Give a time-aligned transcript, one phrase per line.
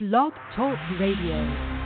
[0.00, 1.83] Blog Talk Radio.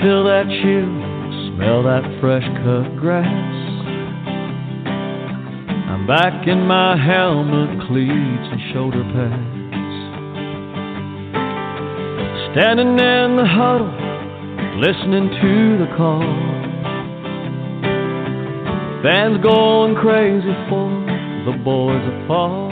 [0.00, 0.94] Feel that chill,
[1.50, 3.26] smell that fresh cut grass.
[5.90, 9.58] I'm back in my helmet, cleats, and shoulder pads.
[12.54, 13.90] Standing in the huddle,
[14.78, 16.22] listening to the call.
[19.02, 20.90] Fans going crazy for
[21.44, 22.68] the boys of fall.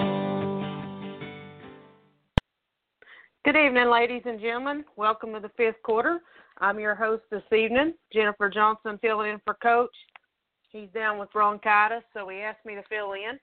[3.45, 4.85] Good evening, ladies and gentlemen.
[4.97, 6.21] Welcome to the fifth quarter.
[6.59, 9.95] I'm your host this evening, Jennifer Johnson, filling in for Coach.
[10.71, 13.39] He's down with bronchitis, so he asked me to fill in.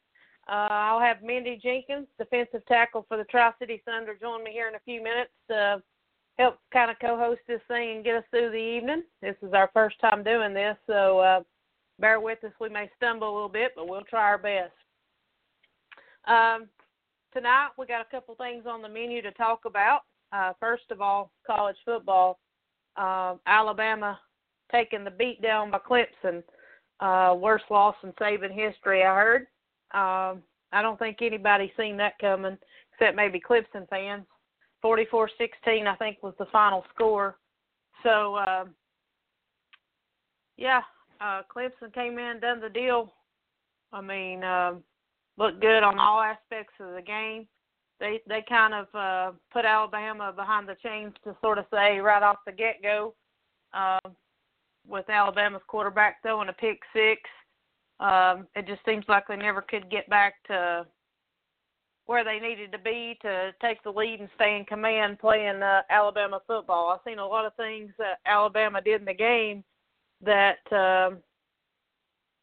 [0.49, 4.67] Uh, I'll have Mindy Jenkins, defensive tackle for the Tri City Thunder, join me here
[4.67, 5.81] in a few minutes to
[6.39, 9.03] help kind of co-host this thing and get us through the evening.
[9.21, 11.41] This is our first time doing this, so uh,
[11.99, 12.51] bear with us.
[12.59, 14.73] We may stumble a little bit, but we'll try our best.
[16.25, 16.67] Um,
[17.31, 20.01] tonight we got a couple things on the menu to talk about.
[20.31, 22.39] Uh, first of all, college football.
[22.95, 24.19] Uh, Alabama
[24.71, 26.43] taking the beat down by Clemson.
[26.99, 29.41] Uh, worst loss in Saban history, I heard.
[29.93, 32.57] Um, I don't think anybody's seen that coming,
[32.93, 34.25] except maybe Clemson fans.
[34.83, 35.29] 44-16,
[35.87, 37.37] I think, was the final score.
[38.03, 38.65] So, uh,
[40.57, 40.81] yeah,
[41.21, 43.13] uh, Clemson came in, done the deal.
[43.91, 44.73] I mean, uh,
[45.37, 47.47] looked good on all aspects of the game.
[48.03, 52.21] They they kind of uh, put Alabama behind the chains to sort of say right
[52.21, 53.13] off the get go,
[53.73, 54.09] uh,
[54.85, 57.21] with Alabama's quarterback throwing a pick six.
[58.01, 60.85] Um, it just seems like they never could get back to
[62.05, 65.83] where they needed to be to take the lead and stay in command playing uh,
[65.89, 66.89] Alabama football.
[66.89, 69.63] I've seen a lot of things that Alabama did in the game
[70.19, 71.19] that um,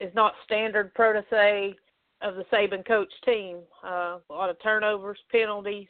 [0.01, 1.75] is not standard protege
[2.23, 3.59] of the Saban coach team.
[3.85, 5.89] Uh, a lot of turnovers, penalties,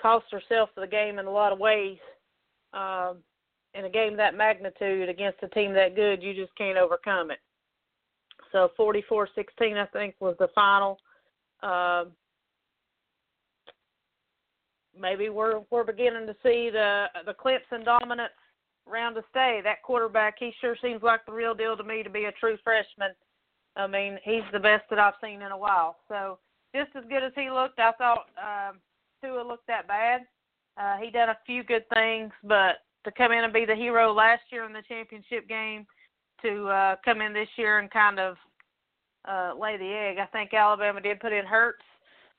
[0.00, 1.98] cost herself the game in a lot of ways.
[2.72, 3.18] Um,
[3.74, 7.38] in a game that magnitude against a team that good, you just can't overcome it.
[8.52, 9.26] So 44-16,
[9.76, 10.98] I think, was the final.
[11.62, 12.12] Um,
[14.98, 18.32] maybe we're we're beginning to see the the Clemson dominance
[18.86, 19.60] round to stay.
[19.62, 22.56] That quarterback, he sure seems like the real deal to me to be a true
[22.64, 23.10] freshman.
[23.76, 25.96] I mean, he's the best that I've seen in a while.
[26.08, 26.38] So
[26.74, 28.78] just as good as he looked, I thought um,
[29.22, 30.22] Tua looked that bad.
[30.76, 34.12] Uh, he done a few good things, but to come in and be the hero
[34.12, 35.86] last year in the championship game,
[36.42, 38.36] to uh, come in this year and kind of
[39.28, 40.18] uh, lay the egg.
[40.18, 41.82] I think Alabama did put in Hurts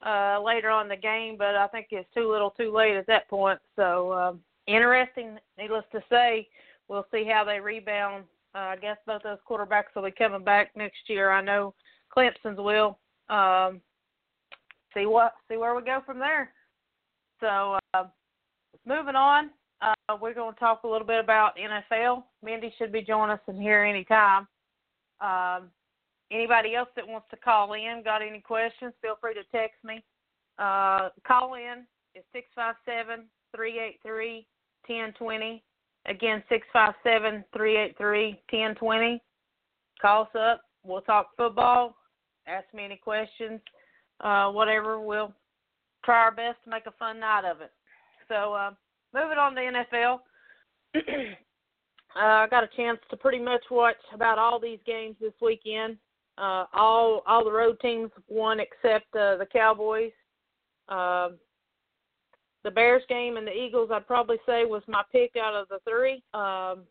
[0.06, 3.29] uh, later on the game, but I think it's too little, too late at that
[3.29, 3.59] point.
[3.75, 5.38] So um, interesting.
[5.57, 6.47] Needless to say,
[6.88, 8.23] we'll see how they rebound.
[8.59, 11.31] Uh, I guess both those quarterbacks will be coming back next year.
[11.31, 11.73] I know
[12.15, 12.97] Clemson's will.
[13.29, 13.79] Um,
[14.93, 16.51] see what see where we go from there.
[17.39, 18.05] So uh,
[18.85, 22.23] moving on, uh, we're going to talk a little bit about NFL.
[22.43, 24.45] Mindy should be joining us in here anytime.
[25.21, 25.69] Um,
[26.29, 30.03] anybody else that wants to call in, got any questions, feel free to text me.
[30.57, 34.45] Uh, call in is six five seven three eight three
[34.85, 35.63] ten twenty.
[36.05, 39.21] Again, six five seven three eight three ten twenty.
[40.01, 40.62] Call us up.
[40.83, 41.95] We'll talk football.
[42.47, 43.59] Ask me any questions.
[44.21, 45.00] Uh, whatever.
[45.00, 45.33] We'll
[46.03, 47.71] try our best to make a fun night of it.
[48.27, 48.71] So, uh,
[49.13, 50.19] moving on to NFL.
[50.95, 51.00] uh,
[52.15, 55.97] I got a chance to pretty much watch about all these games this weekend.
[56.38, 60.12] Uh, all all the road teams won except uh, the Cowboys.
[60.88, 61.29] Uh,
[62.63, 65.79] the Bears game and the Eagles, I'd probably say, was my pick out of the
[65.88, 66.23] three.
[66.33, 66.83] Um,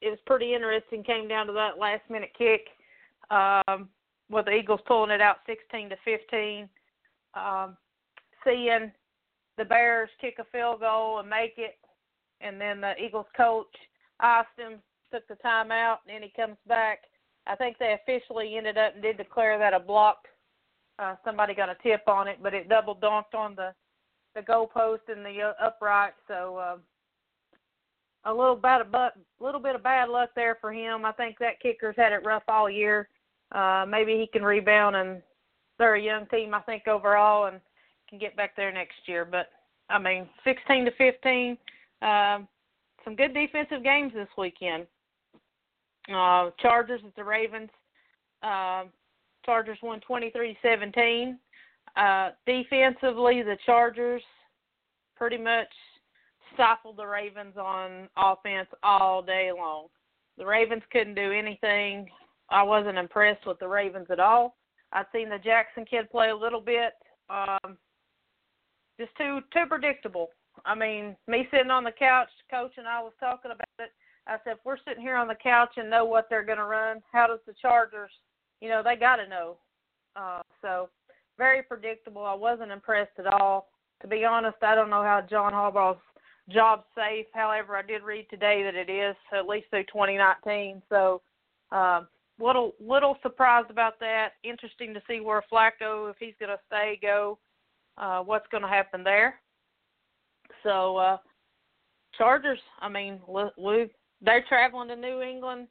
[0.00, 1.02] it was pretty interesting.
[1.02, 2.68] Came down to that last minute kick
[3.30, 3.88] um,
[4.30, 6.68] with the Eagles pulling it out 16 to 15.
[7.34, 7.76] Um,
[8.44, 8.92] seeing
[9.56, 11.78] the Bears kick a field goal and make it
[12.40, 13.74] and then the Eagles coach
[14.56, 14.80] him,
[15.12, 17.00] took the time out, and then he comes back.
[17.46, 20.18] I think they officially ended up and did declare that a block.
[20.98, 23.72] Uh, somebody got a tip on it, but it double dunked on the
[24.34, 26.14] the goalpost and the uh, upright.
[26.28, 26.76] So uh,
[28.24, 31.04] a little of but little bit of bad luck there for him.
[31.04, 33.08] I think that kicker's had it rough all year.
[33.52, 35.22] Uh, maybe he can rebound, and
[35.78, 37.60] they're a young team, I think overall, and
[38.08, 39.24] can get back there next year.
[39.24, 39.48] But
[39.90, 41.58] I mean, 16 to 15,
[42.02, 42.48] um,
[43.04, 44.86] some good defensive games this weekend.
[46.12, 47.70] Uh, Chargers at the Ravens.
[48.42, 48.84] Uh,
[49.44, 51.36] Chargers won 23-17.
[51.96, 54.22] Uh, defensively, the Chargers
[55.16, 55.68] pretty much
[56.54, 59.86] stifled the Ravens on offense all day long.
[60.36, 62.08] The Ravens couldn't do anything.
[62.50, 64.56] I wasn't impressed with the Ravens at all.
[64.92, 66.92] I've seen the Jackson kid play a little bit.
[67.30, 67.76] Um,
[68.98, 70.28] just too too predictable.
[70.64, 73.90] I mean, me sitting on the couch, coach and I was talking about it.
[74.26, 76.64] I said, if we're sitting here on the couch and know what they're going to
[76.64, 78.10] run, how does the Chargers?
[78.60, 79.56] You know, they got to know.
[80.16, 80.88] Uh, so
[81.38, 82.24] very predictable.
[82.24, 83.68] I wasn't impressed at all.
[84.02, 86.00] To be honest, I don't know how John Harbaugh's
[86.50, 87.26] job safe.
[87.32, 90.82] However, I did read today that it is at least through 2019.
[90.88, 91.22] So,
[91.72, 92.02] uh,
[92.38, 94.30] little little surprised about that.
[94.42, 97.38] Interesting to see where Flacco, if he's going to stay, go.
[97.96, 99.40] Uh, what's going to happen there?
[100.62, 101.16] So, uh,
[102.18, 102.58] Chargers.
[102.80, 103.20] I mean,
[103.56, 103.90] we
[104.20, 105.68] they're traveling to New England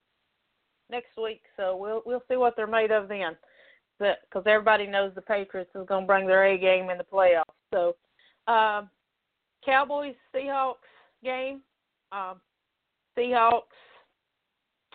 [0.90, 3.36] next week, so we'll we'll see what they're made of then.
[4.00, 7.44] Because everybody knows the Patriots is going to bring their A game in the playoffs.
[7.74, 7.96] So,
[8.48, 8.84] uh,
[9.66, 10.76] Cowboys Seahawks
[11.24, 11.62] game.
[12.12, 12.42] Um,
[13.18, 13.62] Seahawks.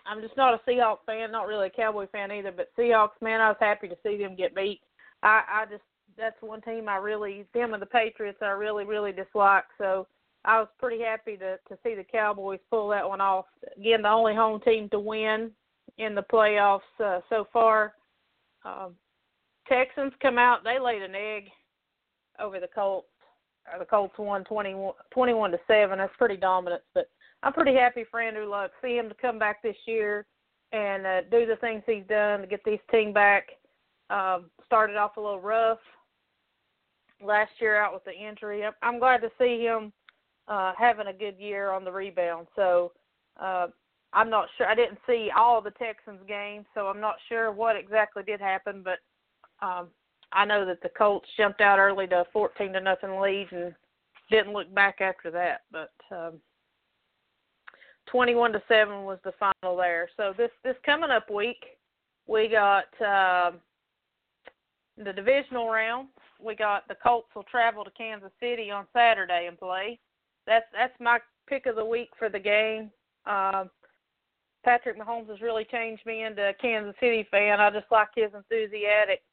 [0.05, 2.51] I'm just not a Seahawks fan, not really a Cowboy fan either.
[2.51, 4.81] But Seahawks, man, I was happy to see them get beat.
[5.23, 5.83] I, I just
[6.17, 9.65] that's one team I really them and the Patriots I really really dislike.
[9.77, 10.07] So
[10.45, 13.45] I was pretty happy to to see the Cowboys pull that one off.
[13.77, 15.51] Again, the only home team to win
[15.97, 17.93] in the playoffs uh, so far.
[18.69, 18.95] Um,
[19.67, 21.49] Texans come out, they laid an egg
[22.39, 23.07] over the Colts
[23.77, 25.99] the Colts won 21, 21 to seven.
[25.99, 27.09] That's pretty dominant, but
[27.43, 28.71] I'm pretty happy for Andrew Luck.
[28.81, 30.25] See him to come back this year
[30.71, 33.49] and uh, do the things he's done to get this team back.
[34.09, 35.79] Um, started off a little rough
[37.21, 38.63] last year out with the injury.
[38.81, 39.93] I'm glad to see him
[40.47, 42.47] uh, having a good year on the rebound.
[42.55, 42.91] So
[43.39, 43.67] uh,
[44.13, 44.67] I'm not sure.
[44.67, 48.83] I didn't see all the Texans games, so I'm not sure what exactly did happen.
[48.83, 48.99] But
[49.65, 49.89] um,
[50.31, 53.73] I know that the Colts jumped out early to a 14 to nothing lead and
[54.31, 55.61] didn't look back after that.
[55.71, 56.39] But um,
[58.11, 60.09] 21 to seven was the final there.
[60.17, 61.63] So this this coming up week,
[62.27, 63.51] we got uh,
[64.97, 66.09] the divisional round.
[66.41, 69.99] We got the Colts will travel to Kansas City on Saturday and play.
[70.47, 72.91] That's that's my pick of the week for the game.
[73.25, 73.69] Um,
[74.69, 77.59] Patrick Mahomes has really changed me into a Kansas City fan.
[77.59, 79.23] I just like his enthusiastic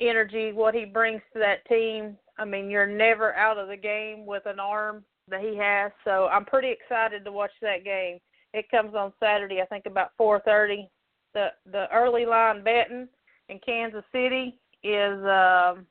[0.00, 2.16] energy, what he brings to that team.
[2.36, 5.92] I mean, you're never out of the game with an arm that he has.
[6.04, 8.18] So I'm pretty excited to watch that game.
[8.54, 10.88] It comes on Saturday, I think about 4:30.
[11.32, 13.08] The the early line betting
[13.48, 15.86] in Kansas City is um,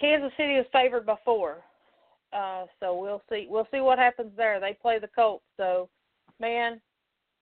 [0.00, 1.62] Kansas City is favored by four.
[2.32, 4.60] Uh, so we'll see we'll see what happens there.
[4.60, 5.44] They play the Colts.
[5.58, 5.90] So,
[6.40, 6.80] man,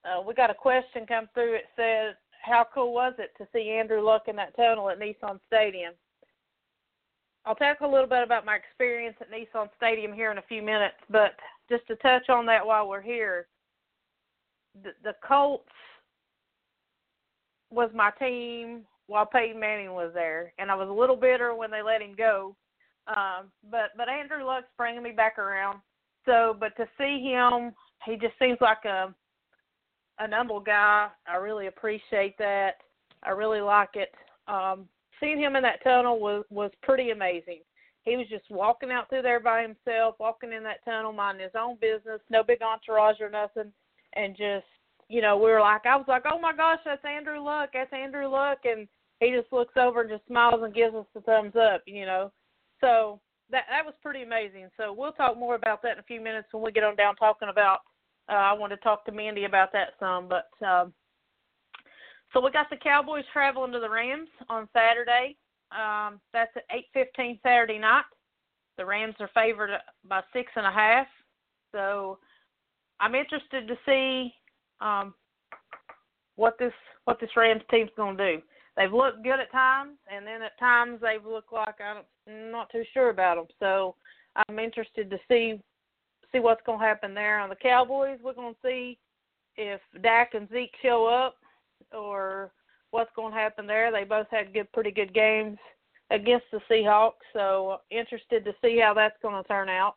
[0.05, 1.55] uh, we got a question come through.
[1.55, 5.39] It says how cool was it to see Andrew Luck in that tunnel at Nissan
[5.47, 5.93] Stadium?
[7.45, 10.61] I'll talk a little bit about my experience at Nissan Stadium here in a few
[10.61, 11.35] minutes, but
[11.69, 13.47] just to touch on that while we're here,
[14.83, 15.63] the, the Colts
[17.69, 21.71] was my team while Peyton Manning was there, and I was a little bitter when
[21.71, 22.55] they let him go.
[23.07, 25.79] Um, but but Andrew Luck's bringing me back around.
[26.25, 27.71] So, but to see him,
[28.05, 29.13] he just seems like a
[30.19, 31.07] an humble guy.
[31.27, 32.77] I really appreciate that.
[33.23, 34.11] I really like it.
[34.47, 34.87] Um,
[35.19, 37.61] seeing him in that tunnel was was pretty amazing.
[38.03, 41.51] He was just walking out through there by himself, walking in that tunnel, minding his
[41.59, 43.71] own business, no big entourage or nothing,
[44.13, 44.65] and just
[45.09, 47.93] you know, we were like, I was like, oh my gosh, that's Andrew Luck, that's
[47.93, 48.87] Andrew Luck, and
[49.19, 52.31] he just looks over and just smiles and gives us the thumbs up, you know.
[52.81, 53.19] So
[53.51, 54.69] that that was pretty amazing.
[54.77, 57.15] So we'll talk more about that in a few minutes when we get on down
[57.15, 57.79] talking about
[58.29, 60.93] uh, I want to talk to Mandy about that some, but um,
[62.33, 65.37] so we got the Cowboys traveling to the Rams on Saturday.
[65.71, 68.03] Um, that's at eight fifteen Saturday night.
[68.77, 69.71] The Rams are favored
[70.07, 71.07] by six and a half.
[71.71, 72.19] So
[72.99, 74.33] I'm interested to see
[74.81, 75.13] um,
[76.35, 76.73] what this
[77.05, 78.41] what this Rams team's going to do.
[78.77, 82.03] They've looked good at times, and then at times they've looked like I'm
[82.51, 83.47] not too sure about them.
[83.59, 83.95] So
[84.47, 85.59] I'm interested to see
[86.31, 87.39] see what's going to happen there.
[87.39, 88.97] On the Cowboys, we're going to see
[89.55, 91.37] if Dak and Zeke show up
[91.91, 92.51] or
[92.91, 93.91] what's going to happen there.
[93.91, 95.57] They both had good, pretty good games
[96.11, 99.95] against the Seahawks, so interested to see how that's going to turn out.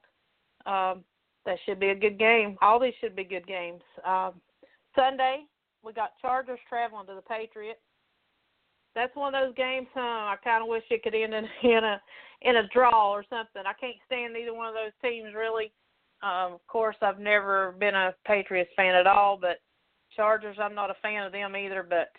[0.67, 1.05] Um,
[1.47, 2.57] that should be a good game.
[2.63, 3.83] All these should be good games.
[4.07, 4.35] Um,
[4.97, 5.45] Sunday,
[5.83, 7.81] we got Chargers traveling to the Patriots.
[8.95, 10.01] That's one of those games, huh?
[10.01, 12.01] I kind of wish it could end in, in a
[12.43, 13.63] in a draw or something.
[13.67, 15.73] I can't stand either one of those teams really.
[16.23, 19.59] Um, of course, I've never been a Patriots fan at all, but
[20.15, 21.87] Chargers, I'm not a fan of them either.
[21.89, 22.11] But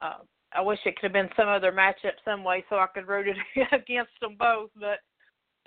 [0.00, 0.18] uh,
[0.52, 3.28] I wish it could have been some other matchup some way so I could root
[3.28, 4.70] it against them both.
[4.78, 4.98] But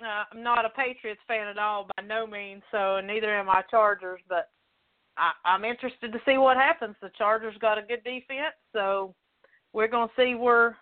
[0.02, 2.62] uh, I'm not a Patriots fan at all by no means.
[2.70, 4.20] So neither am I Chargers.
[4.28, 4.48] But
[5.44, 6.94] I'm interested to see what happens.
[7.02, 9.14] The Chargers got a good defense, so
[9.72, 10.76] we're going to see where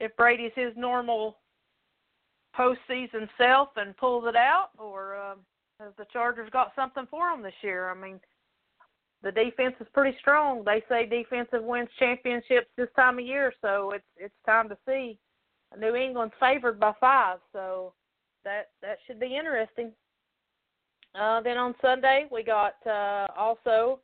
[0.00, 1.38] if Brady's his normal
[2.56, 5.38] postseason self and pulls it out, or um,
[5.80, 7.90] has the Chargers got something for them this year?
[7.90, 8.20] I mean,
[9.22, 10.64] the defense is pretty strong.
[10.64, 15.18] They say defensive wins championships this time of year, so it's it's time to see.
[15.78, 17.92] New England's favored by five, so
[18.44, 19.92] that that should be interesting.
[21.14, 23.98] Uh, then on Sunday we got uh, also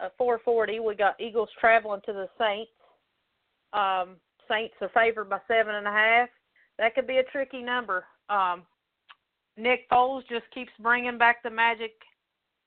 [0.00, 0.82] uh, 4:40.
[0.82, 2.70] We got Eagles traveling to the Saints.
[3.76, 4.16] Um,
[4.48, 6.28] Saints are favored by seven and a half.
[6.78, 8.04] That could be a tricky number.
[8.28, 8.62] Um,
[9.56, 11.92] Nick Foles just keeps bringing back the magic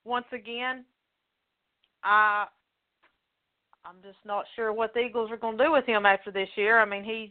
[0.05, 0.85] once again.
[2.03, 2.45] I
[3.85, 6.49] I'm just not sure what the Eagles are going to do with him after this
[6.55, 6.79] year.
[6.79, 7.29] I mean, he's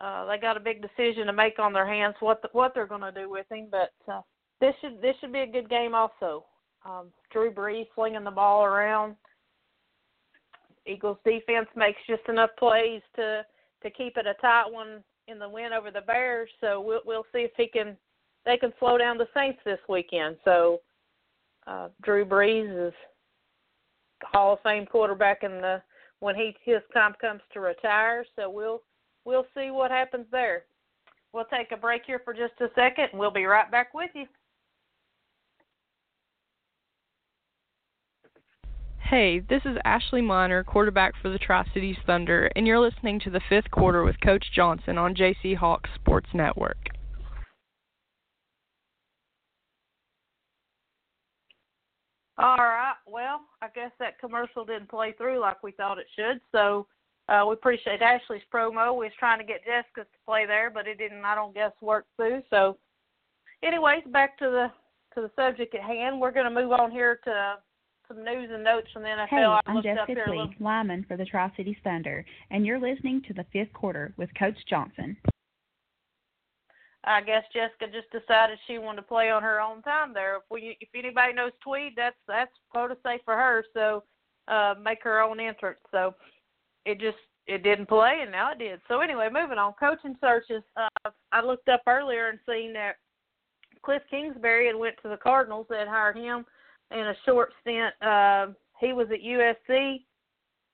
[0.00, 2.86] uh, they got a big decision to make on their hands what the, what they're
[2.86, 3.68] going to do with him.
[3.70, 4.22] But uh,
[4.60, 6.44] this should this should be a good game also.
[6.84, 9.16] Um, Drew Brees slinging the ball around.
[10.86, 13.44] Eagles defense makes just enough plays to
[13.82, 16.50] to keep it a tight one in the win over the Bears.
[16.60, 17.96] So we'll we'll see if he can
[18.44, 20.36] they can slow down the Saints this weekend.
[20.44, 20.80] So
[21.66, 22.94] uh, Drew Brees is
[24.24, 25.82] Hall of Fame quarterback in the
[26.20, 28.24] when he his time comes to retire.
[28.36, 28.82] So we'll
[29.24, 30.64] we'll see what happens there.
[31.32, 34.10] We'll take a break here for just a second, and we'll be right back with
[34.14, 34.26] you.
[39.10, 43.30] Hey, this is Ashley Miner, quarterback for the Tri Cities Thunder, and you're listening to
[43.30, 46.76] the fifth quarter with Coach Johnson on JC Hawks Sports Network.
[52.38, 52.94] All right.
[53.04, 56.40] Well, I guess that commercial didn't play through like we thought it should.
[56.52, 56.86] So
[57.28, 58.96] uh, we appreciate Ashley's promo.
[58.96, 61.24] We was trying to get Jessica's to play there, but it didn't.
[61.24, 62.42] I don't guess work through.
[62.48, 62.78] So,
[63.64, 64.70] anyways, back to the
[65.16, 66.20] to the subject at hand.
[66.20, 67.56] We're going to move on here to
[68.10, 69.28] some news and notes from the NFL.
[69.28, 73.32] Hey, I I'm Jessica little- lineman for the Tri Cities Thunder, and you're listening to
[73.34, 75.16] the fifth quarter with Coach Johnson.
[77.04, 80.36] I guess Jessica just decided she wanted to play on her own time there.
[80.36, 83.64] If we if anybody knows Tweed, that's that's quote to say for her.
[83.72, 84.02] So
[84.48, 85.78] uh make her own entrance.
[85.90, 86.14] So
[86.84, 88.80] it just it didn't play and now it did.
[88.86, 89.72] So anyway, moving on.
[89.80, 90.62] Coaching searches.
[90.76, 92.96] Uh I looked up earlier and seen that
[93.82, 96.44] Cliff Kingsbury had went to the Cardinals that hired him
[96.90, 97.94] in a short stint.
[98.02, 98.48] Uh
[98.80, 100.04] he was at USC.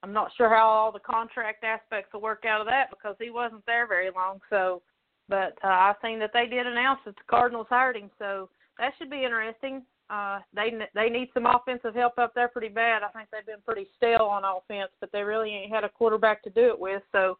[0.02, 3.30] I'm not sure how all the contract aspects will work out of that because he
[3.30, 4.38] wasn't there very long.
[4.48, 4.82] So
[5.28, 8.92] but uh, I seen that they did announce that the Cardinals hired him, so that
[8.98, 9.82] should be interesting.
[10.08, 13.02] Uh, they they need some offensive help up there pretty bad.
[13.02, 16.44] I think they've been pretty stale on offense, but they really ain't had a quarterback
[16.44, 17.02] to do it with.
[17.10, 17.38] So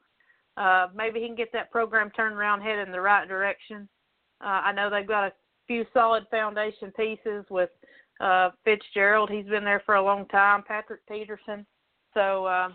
[0.57, 3.89] uh, maybe he can get that program turned around, head in the right direction.
[4.41, 5.33] Uh, I know they've got a
[5.69, 7.71] few solid foundation pieces with
[8.21, 9.31] uh, Fitzgerald.
[9.31, 10.63] He's been there for a long time.
[10.67, 11.67] Patrick Peterson.
[12.15, 12.69] So uh,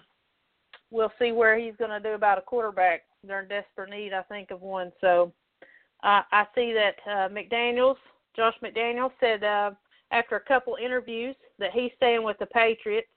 [0.92, 3.02] we'll see where he's going to do about a quarterback.
[3.24, 4.92] They're in desperate need, I think, of one.
[5.02, 5.32] So
[6.04, 7.98] uh, I see that uh, McDaniels,
[8.36, 9.72] Josh McDaniel said uh,
[10.12, 13.08] after a couple interviews that he's staying with the Patriots.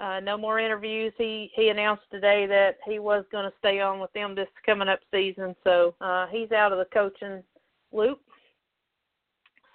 [0.00, 1.12] Uh, no more interviews.
[1.16, 4.88] He he announced today that he was going to stay on with them this coming
[4.88, 5.54] up season.
[5.62, 7.44] So uh, he's out of the coaching
[7.92, 8.20] loop.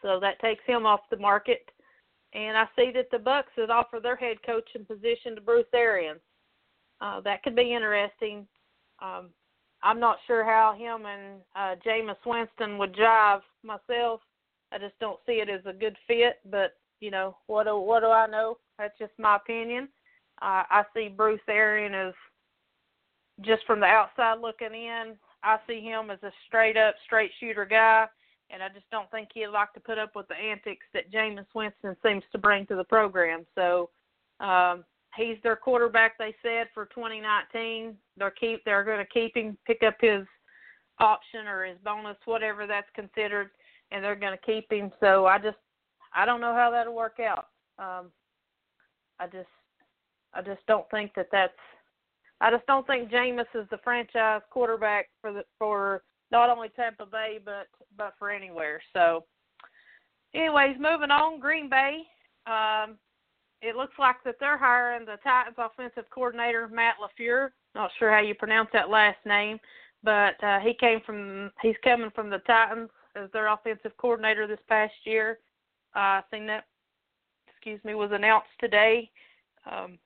[0.01, 1.69] So that takes him off the market.
[2.33, 6.19] And I see that the Bucks has offered their head coaching position to Bruce Arians.
[7.01, 8.47] Uh, that could be interesting.
[9.01, 9.29] Um,
[9.81, 14.21] I'm not sure how him and uh, Jameis Winston would jive myself.
[14.71, 16.39] I just don't see it as a good fit.
[16.49, 18.57] But you know, what do what do I know?
[18.77, 19.87] That's just my opinion.
[20.41, 22.13] Uh, I see Bruce Arian as
[23.41, 25.15] just from the outside looking in.
[25.43, 28.05] I see him as a straight up, straight shooter guy,
[28.51, 31.45] and I just don't think he'd like to put up with the antics that Jameis
[31.53, 33.45] Winston seems to bring to the program.
[33.55, 33.89] So
[34.39, 34.83] um,
[35.15, 36.17] he's their quarterback.
[36.17, 40.25] They said for 2019, they're keep they're going to keep him, pick up his
[40.99, 43.51] option or his bonus, whatever that's considered,
[43.91, 44.91] and they're going to keep him.
[44.99, 45.57] So I just
[46.13, 47.47] I don't know how that'll work out.
[47.77, 48.11] Um,
[49.19, 49.47] I just
[50.33, 51.53] I just don't think that that's
[52.41, 57.05] I just don't think Jameis is the franchise quarterback for the for not only Tampa
[57.05, 57.67] Bay but
[57.97, 58.81] but for anywhere.
[58.93, 59.25] So,
[60.33, 62.03] anyways, moving on, Green Bay.
[62.47, 62.97] Um,
[63.61, 67.49] it looks like that they're hiring the Titans offensive coordinator Matt LaFleur.
[67.75, 69.59] Not sure how you pronounce that last name,
[70.03, 74.59] but uh, he came from he's coming from the Titans as their offensive coordinator this
[74.67, 75.39] past year.
[75.95, 76.65] Uh, I think that
[77.47, 79.09] excuse me was announced today
[79.69, 79.97] um,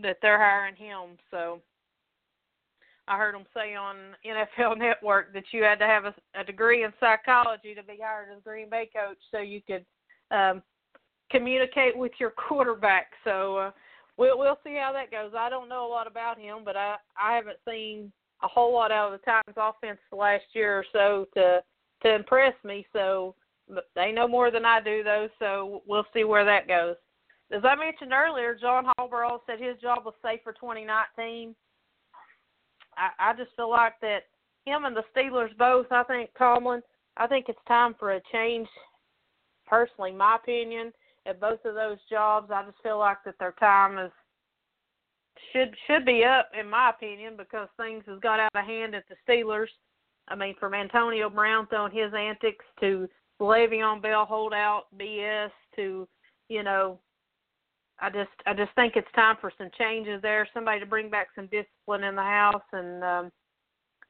[0.00, 1.18] that they're hiring him.
[1.30, 1.60] So
[3.12, 6.84] I heard them say on NFL Network that you had to have a, a degree
[6.84, 9.84] in psychology to be hired as Green Bay coach, so you could
[10.30, 10.62] um,
[11.30, 13.08] communicate with your quarterback.
[13.24, 13.70] So uh,
[14.16, 15.32] we'll we'll see how that goes.
[15.36, 18.10] I don't know a lot about him, but I I haven't seen
[18.42, 21.62] a whole lot out of the Titans offense the last year or so to
[22.02, 22.86] to impress me.
[22.94, 23.34] So
[23.94, 25.28] they know more than I do, though.
[25.38, 26.96] So we'll see where that goes.
[27.52, 31.54] As I mentioned earlier, John Harbaugh said his job was safe for 2019.
[32.96, 34.24] I, I just feel like that
[34.64, 35.86] him and the Steelers both.
[35.90, 36.82] I think Tomlin.
[37.16, 38.68] I think it's time for a change.
[39.66, 40.92] Personally, my opinion
[41.26, 44.10] at both of those jobs, I just feel like that their time is
[45.52, 49.04] should should be up in my opinion because things has got out of hand at
[49.08, 49.68] the Steelers.
[50.28, 53.08] I mean, from Antonio Brown throwing his antics to
[53.40, 56.06] Le'Veon Bell holdout BS to
[56.48, 56.98] you know
[58.02, 60.48] I just I just think it's time for some changes there.
[60.52, 63.32] Somebody to bring back some discipline in the house and um,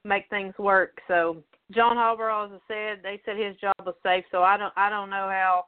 [0.03, 0.97] make things work.
[1.07, 4.25] So John Harbaugh, as I said, they said his job was safe.
[4.31, 5.65] So I don't I don't know how.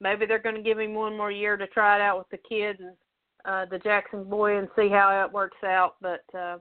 [0.00, 2.48] Maybe they're going to give him one more year to try it out with the
[2.48, 2.96] kids and
[3.44, 5.96] uh, the Jackson boy and see how it works out.
[6.00, 6.58] But uh,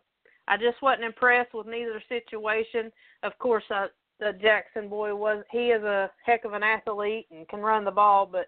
[0.48, 2.92] I just wasn't impressed with neither situation.
[3.24, 3.88] Of course, uh,
[4.20, 7.92] the Jackson boy was he is a heck of an athlete and can run the
[7.92, 8.48] ball, but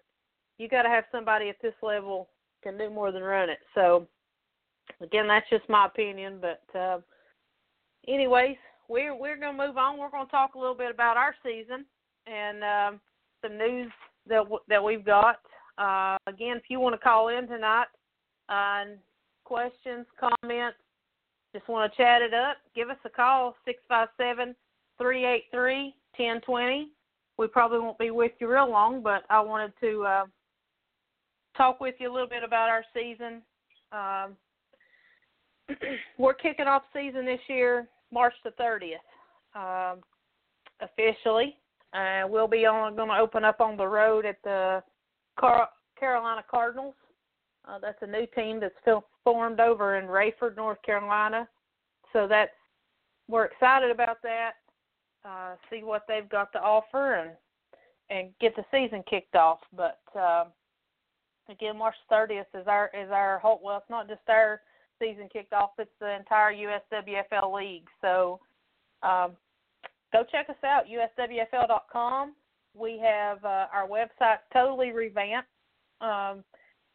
[0.58, 2.28] you got to have somebody at this level
[2.62, 3.58] can do more than run it.
[3.74, 4.06] So
[5.00, 6.40] again, that's just my opinion.
[6.40, 6.98] But uh,
[8.08, 8.56] anyways,
[8.88, 9.98] we're we're gonna move on.
[9.98, 11.84] We're gonna talk a little bit about our season
[12.26, 13.00] and um,
[13.42, 13.90] some news
[14.28, 15.36] that w- that we've got.
[15.78, 17.86] Uh, again, if you want to call in tonight,
[18.48, 18.84] uh,
[19.44, 20.76] questions, comments,
[21.54, 24.54] just want to chat it up, give us a call six five seven
[24.98, 26.92] three eight three ten twenty.
[27.38, 30.24] We probably won't be with you real long, but I wanted to uh,
[31.56, 33.42] talk with you a little bit about our season.
[33.92, 34.36] Um,
[36.18, 39.02] we're kicking off season this year, March the 30th,
[39.54, 40.00] um,
[40.80, 41.56] officially.
[41.92, 44.82] Uh, we'll be on going to open up on the road at the
[45.38, 46.94] Car- Carolina Cardinals.
[47.68, 51.48] Uh, that's a new team that's still formed over in Raeford, North Carolina.
[52.12, 52.52] So that's
[53.28, 54.52] we're excited about that.
[55.24, 57.30] Uh, see what they've got to offer and
[58.08, 59.60] and get the season kicked off.
[59.76, 60.46] But uh,
[61.50, 64.60] again, March 30th is our is our whole well, it's not just our
[64.98, 67.86] season kicked off; it's the entire USWFL league.
[68.00, 68.40] So
[69.02, 69.32] um,
[70.12, 72.34] go check us out, uswfl.com.
[72.74, 75.48] We have uh, our website totally revamped.
[76.00, 76.44] Um,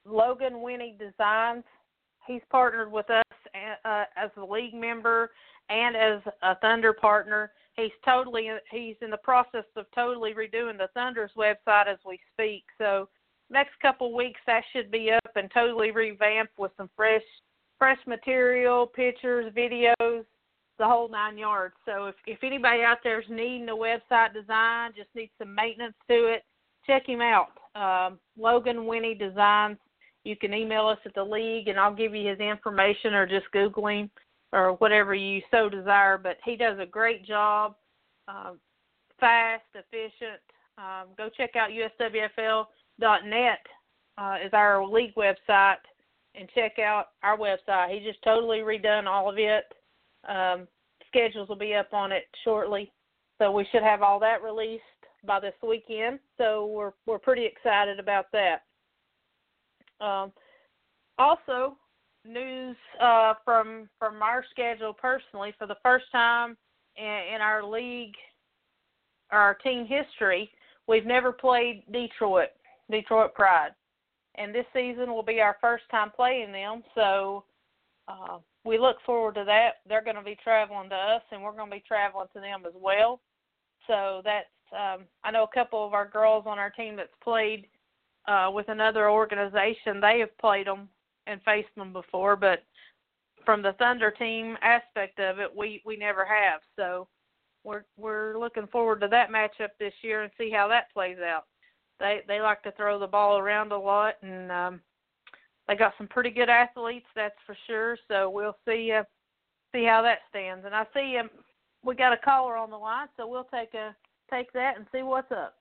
[0.06, 1.64] Logan Winnie Designs,
[2.28, 3.24] he's partnered with us
[3.84, 5.32] uh, as a league member
[5.70, 7.52] and as a Thunder partner.
[7.76, 12.64] He's totally he's in the process of totally redoing the Thunder's website as we speak.
[12.78, 13.10] So
[13.50, 17.22] next couple weeks that should be up and totally revamped with some fresh
[17.78, 20.24] fresh material, pictures, videos,
[20.78, 21.76] the whole nine yards.
[21.86, 25.96] So if if anybody out there is needing a website design, just needs some maintenance
[26.10, 26.44] to it,
[26.86, 27.50] check him out.
[27.76, 29.78] Um, Logan Winnie Designs.
[30.24, 33.52] You can email us at the league, and I'll give you his information, or just
[33.52, 34.10] Google him,
[34.52, 36.18] or whatever you so desire.
[36.18, 37.76] But he does a great job,
[38.28, 38.60] um,
[39.20, 40.42] fast, efficient.
[40.78, 42.66] Um, go check out USWFL
[43.00, 43.60] net
[44.18, 45.76] uh, is our league website,
[46.36, 47.94] and check out our website.
[47.94, 49.66] He just totally redone all of it.
[50.28, 50.68] Um,
[51.08, 52.92] schedules will be up on it shortly,
[53.38, 54.84] so we should have all that released
[55.26, 56.20] by this weekend.
[56.38, 58.64] So we're we're pretty excited about that.
[60.02, 60.32] Um,
[61.18, 61.78] also,
[62.26, 66.58] news uh, from from our schedule personally for the first time
[66.98, 68.16] in, in our league,
[69.32, 70.50] our team history,
[70.88, 72.50] we've never played Detroit.
[72.90, 73.72] Detroit Pride.
[74.36, 77.46] And this season will be our first time playing them, so
[78.08, 79.76] uh, we look forward to that.
[79.88, 82.64] They're going to be traveling to us, and we're going to be traveling to them
[82.68, 83.22] as well.
[83.88, 87.68] So that's um, I know a couple of our girls on our team that's played
[88.28, 90.02] uh, with another organization.
[90.02, 90.90] They have played them
[91.28, 92.64] and faced them before, but
[93.46, 96.62] from the Thunder team aspect of it, we we never have.
[96.76, 97.08] So
[97.64, 101.46] we're we're looking forward to that matchup this year and see how that plays out.
[102.00, 104.82] They they like to throw the ball around a lot, and um,
[105.68, 107.98] they got some pretty good athletes, that's for sure.
[108.08, 109.04] So we'll see uh,
[109.74, 110.66] see how that stands.
[110.66, 111.30] And I see um,
[111.84, 113.96] we got a caller on the line, so we'll take a
[114.32, 115.56] take that and see what's up.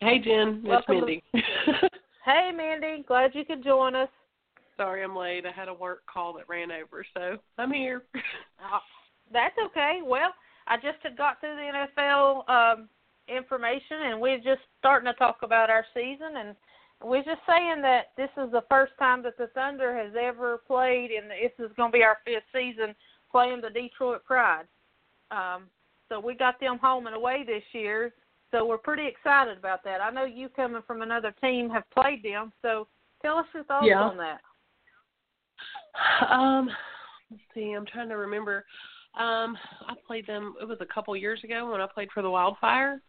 [0.00, 0.60] Hey, Jen.
[0.60, 1.22] It's Welcome Mindy.
[1.32, 3.04] hey, Mandy.
[3.06, 4.10] Glad you could join us.
[4.76, 5.46] Sorry I'm late.
[5.46, 8.02] I had a work call that ran over, so I'm here.
[8.14, 8.78] Uh,
[9.32, 10.00] that's okay.
[10.04, 10.34] Well,
[10.66, 12.88] I just had got through the NFL um,
[13.28, 16.56] information, and we're just starting to talk about our season, and
[17.02, 21.10] we're just saying that this is the first time that the Thunder has ever played,
[21.10, 22.94] and this is going to be our fifth season
[23.30, 24.64] playing the Detroit Pride.
[25.30, 25.64] Um,
[26.08, 28.14] so we got them home and away this year,
[28.50, 30.00] so we're pretty excited about that.
[30.00, 32.86] I know you coming from another team have played them, so
[33.22, 34.02] tell us your thoughts Yeah.
[34.02, 34.40] on that.
[36.28, 36.70] Um,
[37.30, 37.72] let's see.
[37.72, 38.64] I'm trying to remember.
[39.18, 39.58] Um,
[39.88, 40.54] I played them.
[40.60, 43.00] It was a couple years ago when I played for the Wildfire.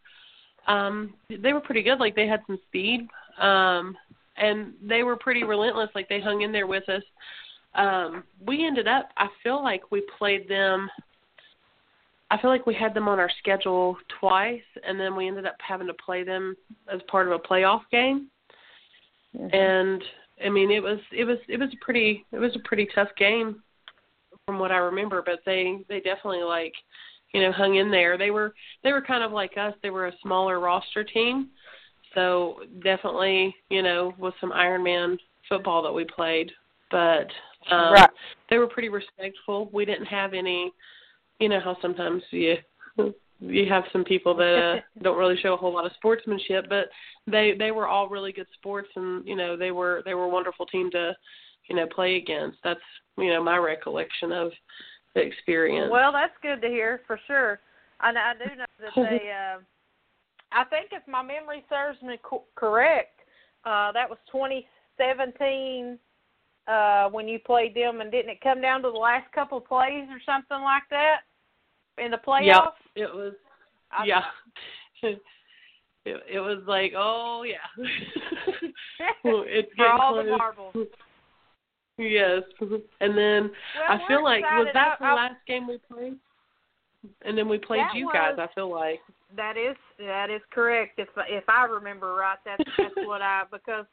[0.66, 1.98] Um, they were pretty good.
[1.98, 3.08] Like they had some speed.
[3.40, 3.96] Um,
[4.36, 5.90] and they were pretty relentless.
[5.94, 7.02] Like they hung in there with us.
[7.74, 9.10] Um, we ended up.
[9.16, 10.88] I feel like we played them.
[12.30, 15.56] I feel like we had them on our schedule twice, and then we ended up
[15.66, 16.54] having to play them
[16.92, 18.28] as part of a playoff game
[19.34, 20.02] and
[20.44, 23.08] I mean it was it was it was a pretty it was a pretty tough
[23.16, 23.62] game
[24.46, 26.72] from what I remember, but they they definitely like
[27.32, 28.16] you know hung in there.
[28.18, 29.74] They were they were kind of like us.
[29.82, 31.50] They were a smaller roster team,
[32.14, 36.50] so definitely you know with some Iron Man football that we played,
[36.90, 37.26] but
[37.70, 38.10] um, Right.
[38.50, 39.70] they were pretty respectful.
[39.72, 40.72] We didn't have any,
[41.40, 42.56] you know how sometimes you
[43.40, 46.86] you have some people that uh, don't really show a whole lot of sportsmanship, but
[47.26, 50.28] they they were all really good sports, and you know they were they were a
[50.28, 51.14] wonderful team to
[51.68, 52.58] you know play against.
[52.64, 52.80] That's
[53.16, 54.50] you know my recollection of
[55.14, 55.90] experience.
[55.90, 57.60] Well, that's good to hear for sure.
[58.00, 59.30] I, I do know that they.
[59.30, 59.60] Uh,
[60.50, 63.20] I think if my memory serves me co- correct,
[63.64, 65.98] uh, that was 2017
[66.66, 69.66] uh, when you played them, and didn't it come down to the last couple of
[69.66, 71.20] plays or something like that
[71.98, 72.72] in the playoffs?
[72.94, 73.34] yeah, it was
[73.92, 74.22] I- yeah.
[75.02, 75.20] it,
[76.04, 77.86] it was like oh yeah.
[79.32, 80.74] It's For all the marbles.
[81.98, 86.16] Yes, and then Well, I feel like was that the last game we played?
[87.22, 88.34] And then we played you guys.
[88.38, 89.00] I feel like.
[89.36, 90.98] That is that is correct.
[90.98, 93.84] If if I remember right, that's that's what I because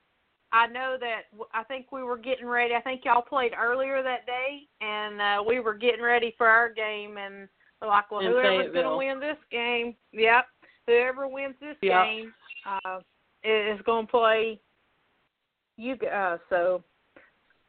[0.52, 2.74] I know that w- I think we were getting ready.
[2.74, 6.72] I think y'all played earlier that day, and uh, we were getting ready for our
[6.72, 7.50] game, and
[7.82, 10.46] we're like, well, In whoever's going to win this game, yep,
[10.88, 12.06] whoever wins this Yep.
[12.06, 12.34] game
[12.66, 13.00] uh,
[13.44, 14.60] is going to play
[15.78, 15.96] you.
[15.96, 16.84] Uh, so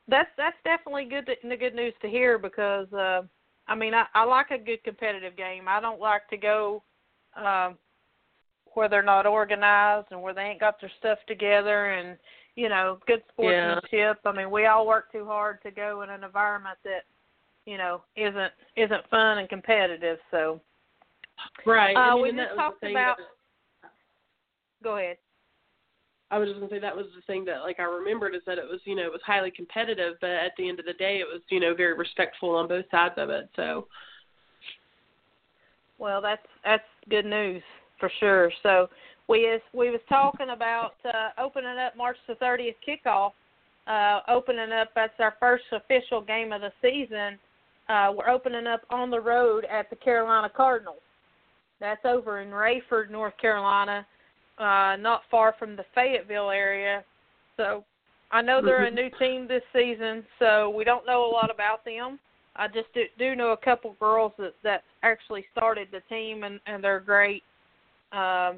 [0.08, 3.22] that's that's definitely good to, the good news to hear because uh,
[3.68, 5.68] I mean I, I like a good competitive game.
[5.68, 6.82] I don't like to go
[7.36, 7.76] um,
[8.74, 12.16] where they're not organized and where they ain't got their stuff together and
[12.54, 13.80] you know good Yeah.
[13.80, 14.18] sportsmanship.
[14.24, 17.04] I mean we all work too hard to go in an environment that
[17.64, 20.18] you know isn't isn't fun and competitive.
[20.30, 20.60] So
[21.66, 21.96] Right.
[21.96, 23.16] Uh, we just that was the talked about.
[23.18, 23.90] that-
[24.82, 25.16] Go ahead.
[26.30, 28.58] I was just gonna say that was the thing that like I remembered is that
[28.58, 31.18] it was you know it was highly competitive, but at the end of the day
[31.20, 33.48] it was you know very respectful on both sides of it.
[33.54, 33.86] So
[35.98, 37.62] Well, that's that's good news
[38.00, 38.50] for sure.
[38.62, 38.88] So
[39.28, 43.32] we is we was talking about uh, opening up March the 30th kickoff.
[43.86, 47.38] Uh, opening up that's our first official game of the season.
[47.88, 50.98] Uh, we're opening up on the road at the Carolina Cardinals.
[51.78, 54.04] That's over in Raeford, North Carolina,
[54.58, 57.04] uh, not far from the Fayetteville area.
[57.56, 57.84] So
[58.30, 61.84] I know they're a new team this season, so we don't know a lot about
[61.84, 62.18] them.
[62.56, 66.58] I just do, do know a couple girls that that actually started the team, and
[66.66, 67.42] and they're great
[68.12, 68.56] um,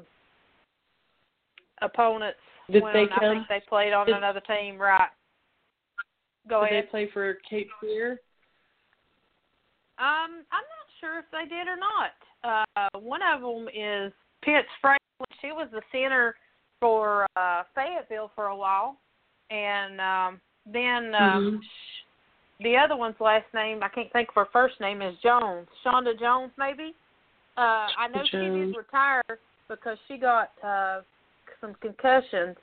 [1.81, 2.39] opponents.
[2.71, 3.17] Did when they come?
[3.21, 5.09] I think they played on did- another team, right?
[6.49, 6.69] Go ahead.
[6.69, 6.85] did ahead.
[6.85, 8.19] they play for Cape Fear?
[9.99, 12.65] Um, I'm not sure if they did or not.
[12.95, 15.08] Uh, one of them is Pitts Franklin.
[15.41, 16.35] She was the center
[16.79, 18.97] for uh, Fayetteville for a while,
[19.49, 21.63] and um, then um, Mhm.
[21.63, 22.03] sh-
[22.61, 25.67] the other one's last name I can't think of her first name is Jones.
[25.83, 26.93] Shonda Jones, maybe.
[27.57, 28.67] Uh, I know she Jones.
[28.67, 29.21] did retire
[29.67, 31.01] because she got uh,
[31.61, 32.57] some concussions,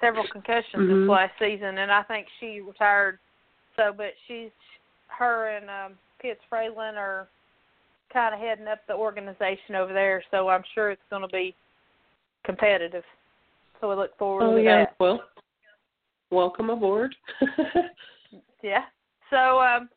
[0.00, 1.02] several concussions Mhm.
[1.02, 3.18] this last season, and I think she retired.
[3.76, 4.50] So, but she's
[5.08, 7.28] her and um, Pitts Fralin are
[8.12, 10.22] kind of heading up the organization over there.
[10.30, 11.54] So I'm sure it's going to be
[12.44, 13.04] competitive.
[13.80, 14.84] So we look forward Oh to yeah.
[14.84, 14.96] that.
[14.98, 15.22] Well,
[16.30, 17.14] welcome aboard.
[18.62, 18.84] Yeah.
[19.30, 19.88] So um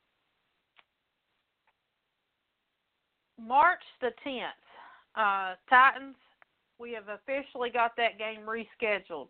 [3.39, 4.54] March the tenth,
[5.15, 6.15] uh Titans
[6.80, 9.28] we have officially got that game rescheduled.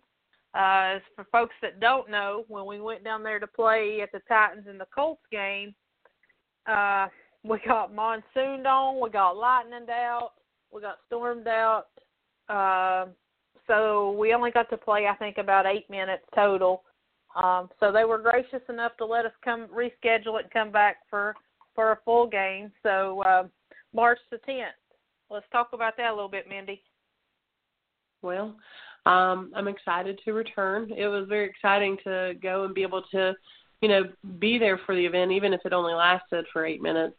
[0.55, 4.11] Uh, as for folks that don't know, when we went down there to play at
[4.11, 5.73] the Titans and the Colts game,
[6.67, 7.07] uh,
[7.43, 10.31] we got monsooned on, we got lightninged out,
[10.71, 11.85] we got stormed out.
[12.49, 13.05] Uh,
[13.67, 16.83] so we only got to play, I think, about eight minutes total.
[17.41, 20.97] Um, so they were gracious enough to let us come reschedule it and come back
[21.09, 21.35] for
[21.75, 22.71] for a full game.
[22.83, 23.47] So uh,
[23.93, 24.67] March the 10th.
[25.29, 26.83] Let's talk about that a little bit, Mindy.
[28.21, 28.55] Well,
[29.05, 30.91] um, I'm excited to return.
[30.95, 33.33] It was very exciting to go and be able to,
[33.81, 34.03] you know,
[34.39, 37.17] be there for the event, even if it only lasted for eight minutes.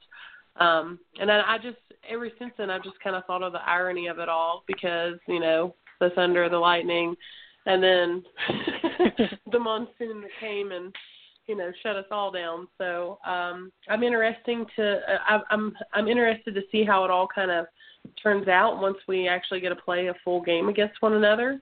[0.56, 3.68] Um, and then I just, ever since then, I've just kind of thought of the
[3.68, 7.16] irony of it all because, you know, the thunder, the lightning,
[7.66, 8.22] and then
[9.52, 10.94] the monsoon that came and
[11.46, 12.68] you know shut us all down.
[12.78, 17.50] So um, I'm interesting to uh, I'm I'm interested to see how it all kind
[17.50, 17.66] of
[18.22, 21.60] turns out once we actually get to play a full game against one another.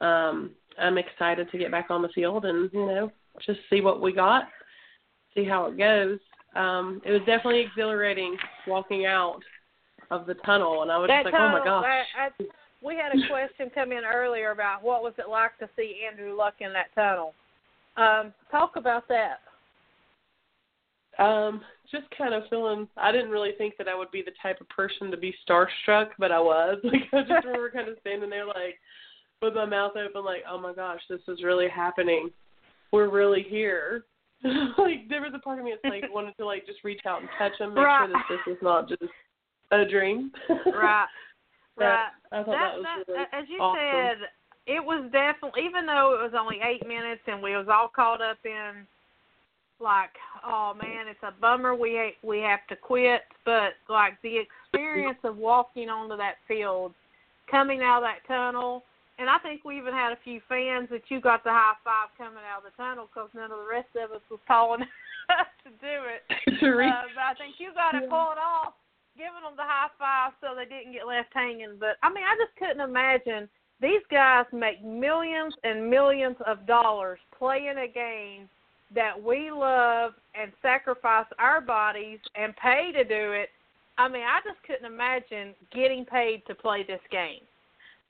[0.00, 3.12] Um, I'm excited to get back on the field and you know
[3.46, 4.44] just see what we got,
[5.34, 6.18] see how it goes.
[6.56, 9.40] Um, it was definitely exhilarating walking out
[10.10, 11.84] of the tunnel, and I was that just like, tunnel, oh my gosh.
[12.18, 12.44] I, I,
[12.82, 16.36] we had a question come in earlier about what was it like to see Andrew
[16.36, 17.34] Luck in that tunnel.
[17.96, 19.40] Um, talk about that.
[21.22, 22.86] Um, just kind of feeling.
[22.96, 26.10] I didn't really think that I would be the type of person to be starstruck,
[26.18, 26.78] but I was.
[26.84, 28.78] Like I just remember kind of standing there, like
[29.42, 32.30] with my mouth open, like, "Oh my gosh, this is really happening.
[32.92, 34.04] We're really here."
[34.78, 37.20] like there was a part of me that's like wanted to like just reach out
[37.20, 38.06] and touch him, make right.
[38.06, 39.02] sure that this is not just
[39.72, 40.32] a dream.
[40.66, 41.06] right.
[41.76, 42.08] Right.
[42.32, 43.80] I thought that, that, was that, really as you awesome.
[43.80, 44.28] said,
[44.66, 48.20] it was definitely even though it was only eight minutes and we was all caught
[48.20, 48.86] up in
[49.80, 50.10] like,
[50.44, 55.18] oh man, it's a bummer we ha- we have to quit, but like the experience
[55.24, 56.94] of walking onto that field,
[57.50, 58.82] coming out of that tunnel,
[59.18, 62.14] and I think we even had a few fans that you got the high five
[62.16, 64.80] coming out of the tunnel because none of the rest of us was calling
[65.66, 66.22] to do it.
[66.90, 68.74] uh, but I think you got to pull it off
[69.18, 71.76] giving them the high five so they didn't get left hanging.
[71.78, 73.50] But I mean, I just couldn't imagine
[73.82, 78.48] these guys make millions and millions of dollars playing a game
[78.94, 83.50] that we love and sacrifice our bodies and pay to do it.
[83.98, 87.42] I mean, I just couldn't imagine getting paid to play this game.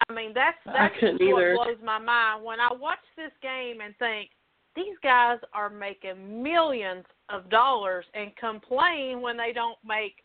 [0.09, 1.55] I mean, that's that's what either.
[1.55, 4.31] blows my mind when I watch this game and think
[4.77, 10.23] these guys are making millions of dollars and complain when they don't make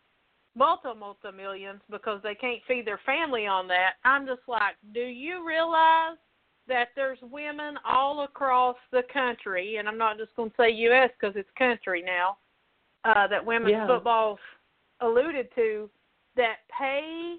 [0.56, 3.94] multi multi millions because they can't feed their family on that.
[4.06, 6.18] I'm just like, do you realize
[6.68, 11.10] that there's women all across the country, and I'm not just going to say U.S.
[11.20, 12.38] because it's country now,
[13.04, 13.88] uh, that women's Yeah.
[13.88, 14.40] football's
[15.02, 15.90] alluded to,
[16.38, 17.36] that pay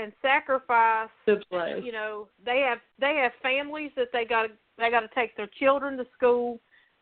[0.00, 1.08] and sacrifice.
[1.26, 1.80] to play.
[1.82, 5.50] You know, they have they have families that they got they got to take their
[5.58, 6.60] children to school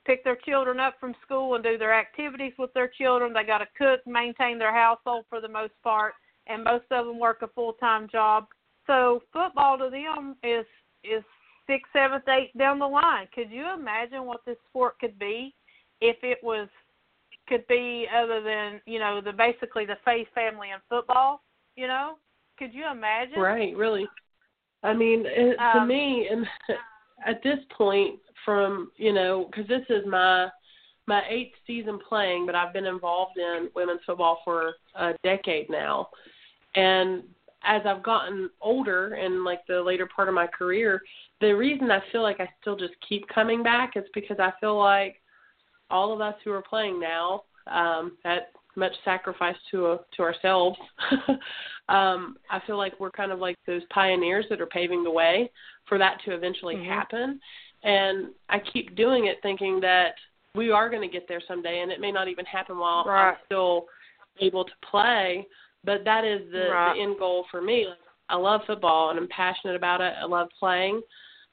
[0.08, 3.34] pick their children up from school and do their activities with their children.
[3.34, 6.14] They got to cook, maintain their household for the most part,
[6.46, 8.46] and most of them work a full time job.
[8.86, 10.64] So football to them is
[11.04, 11.22] is
[11.66, 13.28] sixth, seventh, eighth down the line.
[13.34, 15.54] Could you imagine what this sport could be
[16.00, 16.68] if it was
[17.46, 21.42] could be other than you know the basically the faith, family, and football?
[21.76, 22.14] You know,
[22.58, 23.38] could you imagine?
[23.40, 24.06] Right, really.
[24.82, 26.46] I mean, it, to Um, me, and
[27.26, 30.48] at this point, from you know, because this is my
[31.06, 36.10] my eighth season playing, but I've been involved in women's football for a decade now,
[36.74, 37.22] and
[37.64, 41.02] as I've gotten older and like the later part of my career,
[41.40, 44.78] the reason I feel like I still just keep coming back is because I feel
[44.78, 45.16] like
[45.90, 50.78] all of us who are playing now, um, at much sacrifice to uh, to ourselves,
[51.88, 55.50] um, I feel like we're kind of like those pioneers that are paving the way
[55.86, 56.86] for that to eventually Mhm.
[56.86, 57.40] happen.
[57.82, 60.14] And I keep doing it thinking that
[60.54, 63.30] we are going to get there someday, and it may not even happen while Right.
[63.30, 63.86] I'm still
[64.40, 65.46] able to play.
[65.84, 66.94] But that is the, Right.
[66.94, 67.86] the end goal for me.
[67.86, 70.14] Like, I love football and I'm passionate about it.
[70.20, 71.02] I love playing,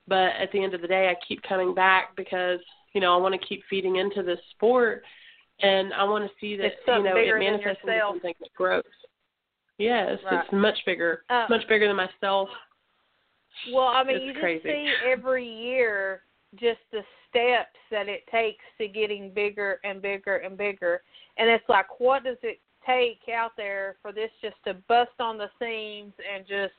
[0.08, 2.60] but at the end of the day, I keep coming back because
[2.94, 5.04] you know I want to keep feeding into this sport,
[5.62, 8.84] and I want to see that you know it manifests into something that grows.
[9.78, 10.44] Yes, Right.
[10.44, 12.50] it's much bigger, Uh, much bigger than myself.
[13.72, 16.24] Well, I mean, It's you just see every year
[16.56, 21.04] just the steps that it takes to getting bigger and bigger and bigger.
[21.38, 25.38] And it's like, what does it take out there for this just to bust on
[25.38, 26.74] the seams and just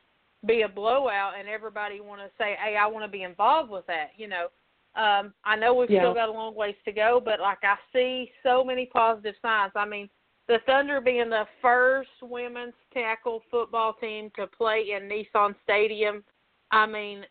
[0.46, 3.86] be a blowout and everybody want to say, hey, I want to be involved with
[3.86, 4.48] that, you know?
[4.96, 6.00] Um, I know we've Yeah.
[6.00, 9.72] still got a long ways to go, but like I see so many positive signs.
[9.76, 10.08] I mean,
[10.48, 16.24] the Thunder being the first women's tackle football team to play in Nissan Stadium.
[16.70, 17.26] I mean,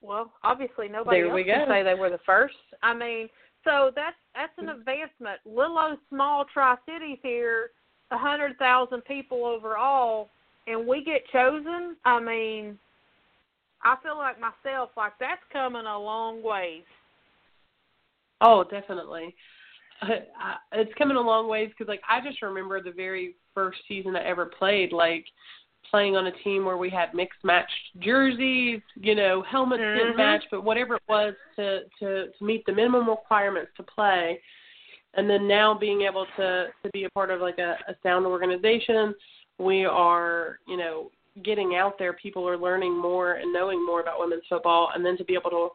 [0.00, 2.56] well, obviously nobody There else we can say they were the first.
[2.82, 3.28] I mean,
[3.64, 5.40] so that's that's an advancement.
[5.44, 7.70] Little old small Tri Cities here,
[8.10, 10.30] a hundred thousand people overall,
[10.66, 11.96] and we get chosen.
[12.04, 12.78] I mean,
[13.84, 16.84] I feel like myself like that's coming a long ways.
[18.40, 19.34] Oh, definitely.
[20.02, 24.16] I, it's coming a long ways because, like, I just remember the very first season
[24.16, 25.24] I ever played, like
[25.90, 30.16] playing on a team where we had mixed matched jerseys, you know, helmets didn't Mhm.
[30.16, 34.42] match, but whatever it was to to to meet the minimum requirements to play.
[35.14, 38.26] And then now being able to to be a part of like a, a sound
[38.26, 39.14] organization,
[39.58, 41.10] we are, you know,
[41.42, 42.12] getting out there.
[42.12, 45.50] People are learning more and knowing more about women's football, and then to be able
[45.50, 45.68] to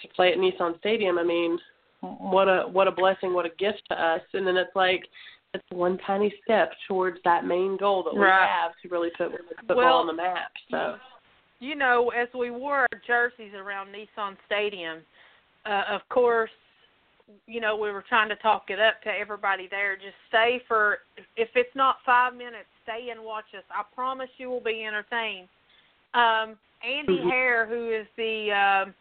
[0.00, 1.18] to play at Nissan Stadium.
[1.18, 1.58] I mean,
[2.00, 4.22] what a what a blessing, what a gift to us.
[4.32, 5.04] And then it's like
[5.54, 8.48] it's one tiny step towards that main goal that we Right.
[8.48, 10.50] have to really put women's football Well, on the map.
[10.70, 10.98] So
[11.60, 14.98] you know, as we wore our jerseys around Nissan Stadium,
[15.64, 16.50] uh, of course,
[17.46, 19.96] you know, we were trying to talk it up to everybody there.
[19.96, 20.98] Just stay for,
[21.36, 23.64] if it's not five minutes, stay and watch us.
[23.70, 25.48] I promise you will be entertained.
[26.14, 27.30] Um, Andy Mhm.
[27.30, 28.94] Hare, who is the um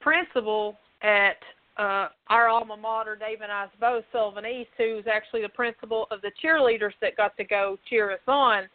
[0.00, 1.42] principal at
[1.76, 6.20] uh, our alma mater, Dave and I's both, Sullivan East, who's actually the principal of
[6.20, 8.68] the cheerleaders that got to go cheer us on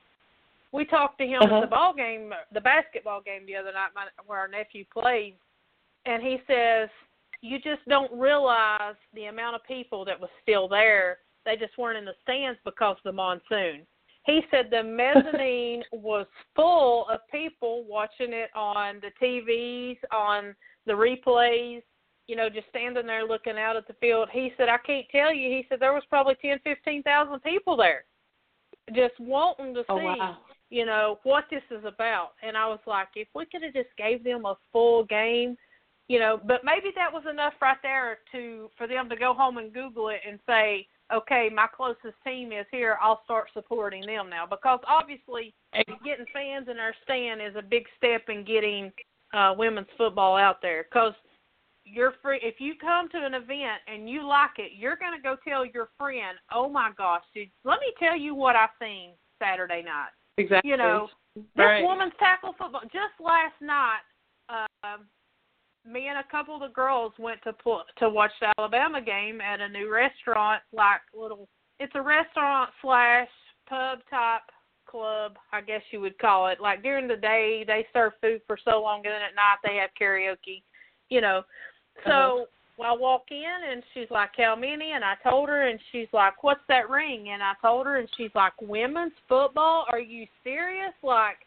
[0.75, 1.55] we talked to him Uh-huh.
[1.55, 5.35] at the ball game, the basketball game the other night, my, where our nephew played,
[6.05, 6.89] and he says
[7.41, 11.19] you just don't realize the amount of people that was still there.
[11.45, 13.85] They just weren't in the stands because of the monsoon.
[14.25, 20.93] He said the mezzanine was full of people watching it on the TVs, on the
[20.93, 21.83] replays,
[22.27, 24.29] you know, just standing there looking out at the field.
[24.31, 25.49] He said, I can't tell you.
[25.49, 28.05] He said there was probably ten, fifteen thousand people there,
[28.93, 30.37] just wanting to oh see wow.
[30.69, 33.89] you know what this is about and i was like if we could have just
[33.97, 35.57] gave them a full game
[36.07, 39.57] you know but maybe that was enough right there to for them to go home
[39.57, 44.29] and google it and say okay my closest team is here i'll start supporting them
[44.29, 45.53] now because obviously
[46.03, 48.91] getting fans in our stand is a big step in getting
[49.33, 51.13] uh women's football out there because
[51.83, 55.21] you're free if you come to an event and you like it you're going to
[55.21, 59.11] go tell your friend oh my gosh dude let me tell you what i seen
[59.39, 60.69] saturday night Exactly.
[60.69, 61.83] you know, this Right.
[61.83, 62.81] woman's tackle football.
[62.91, 64.01] Just last night,
[64.49, 65.07] um,
[65.85, 69.41] me and a couple of the girls went to pl- to watch the Alabama game
[69.41, 71.47] at a new restaurant, like little.
[71.79, 73.27] It's a restaurant slash
[73.67, 74.41] pub type
[74.87, 76.59] club, I guess you would call it.
[76.61, 79.75] Like during the day, they serve food for so long, and then at night they
[79.77, 80.63] have karaoke.
[81.09, 81.43] You know,
[82.05, 82.11] so.
[82.11, 82.45] Uh-huh.
[82.77, 84.91] I walk in and she's like, How many?
[84.91, 87.29] And I told her and she's like, What's that ring?
[87.29, 89.85] And I told her and she's like, Women's football?
[89.89, 90.91] Are you serious?
[91.01, 91.37] Like,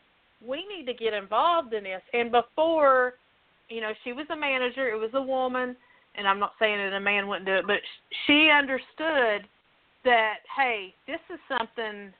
[0.42, 2.00] we need to get involved in this.
[2.14, 3.14] And before,
[3.68, 5.76] you know, she was a manager, it was a woman,
[6.16, 7.80] and I'm not saying that a man wouldn't do it, but
[8.26, 9.48] she understood
[10.04, 12.12] that, hey, this is something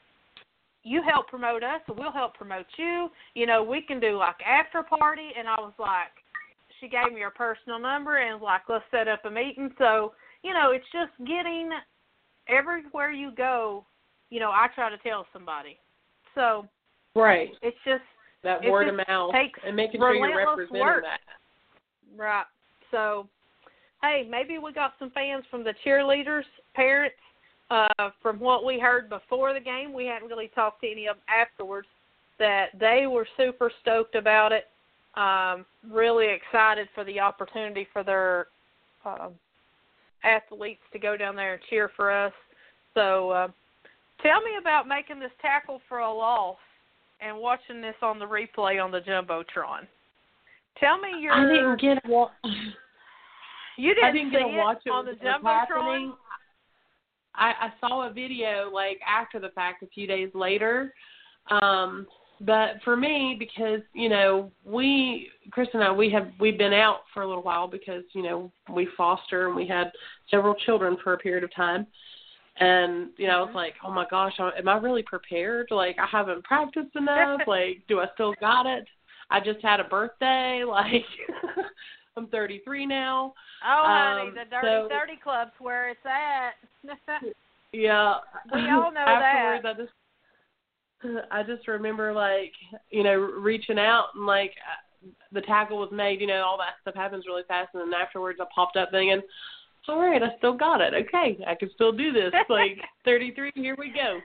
[0.85, 3.09] you help promote us, we'll help promote you.
[3.35, 5.31] You know, we can do like after party.
[5.39, 6.13] And I was like,
[6.81, 9.71] she gave me her personal number and was like, let's set up a meeting.
[9.79, 11.71] So, you know, it's just getting
[12.49, 13.85] everywhere you go,
[14.31, 15.79] you know, I try to tell somebody.
[16.35, 16.67] So
[17.15, 17.51] Right.
[17.63, 18.03] it's just
[18.45, 21.05] That word of mouth takes and making sure you're representing work.
[21.05, 21.21] that.
[22.17, 22.45] Right.
[22.91, 23.29] So,
[24.03, 26.45] hey, maybe we got some fans from the cheerleaders,
[26.75, 27.17] parents.
[27.71, 31.17] Uh, from what we heard before the game, we hadn't really talked to any of
[31.17, 31.87] them afterwards.
[32.39, 34.67] That they were super stoked about it.
[35.21, 38.47] Um, really excited for the opportunity for their
[39.05, 39.33] um,
[40.23, 42.33] athletes to go down there and cheer for us.
[42.95, 43.49] So, uh,
[44.23, 46.57] tell me about making this tackle for a loss
[47.21, 49.87] and watching this on the replay on the jumbotron.
[50.81, 51.33] Tell me your.
[51.33, 52.31] I didn't get a wa-
[53.79, 56.15] You didn't, I didn't get to watch it on the jumbotron.
[57.37, 60.93] I, I saw a video like after the fact, a few days later.
[61.51, 62.07] Um,
[62.41, 67.03] but for me, because you know we, Chris and I, we have we've been out
[67.15, 69.93] for a little while because you know we foster and we had
[70.29, 71.87] several children for a period of time.
[72.61, 75.69] And you know, I was like, oh my gosh, am I really prepared?
[75.71, 77.43] Like, I haven't practiced enough.
[77.47, 78.87] like, do I still got it?
[79.31, 80.63] I just had a birthday.
[80.69, 81.05] Like,
[82.17, 83.33] I'm 33 now.
[83.65, 86.55] Oh, honey, Um, the Dirty so- Thirty Club's where it's at.
[87.73, 88.15] Yeah.
[88.53, 89.79] We all know Afterwards,
[91.03, 92.53] I just, I just remember like,
[92.91, 94.53] you know, reaching out and like,
[95.33, 96.21] the tackle was made.
[96.21, 99.21] You know, all that stuff happens really fast, and then afterwards, I popped up thinking,
[99.87, 100.93] all right, I still got it.
[100.95, 102.33] Okay, I can still do this.
[102.49, 104.19] Like 33, here we go.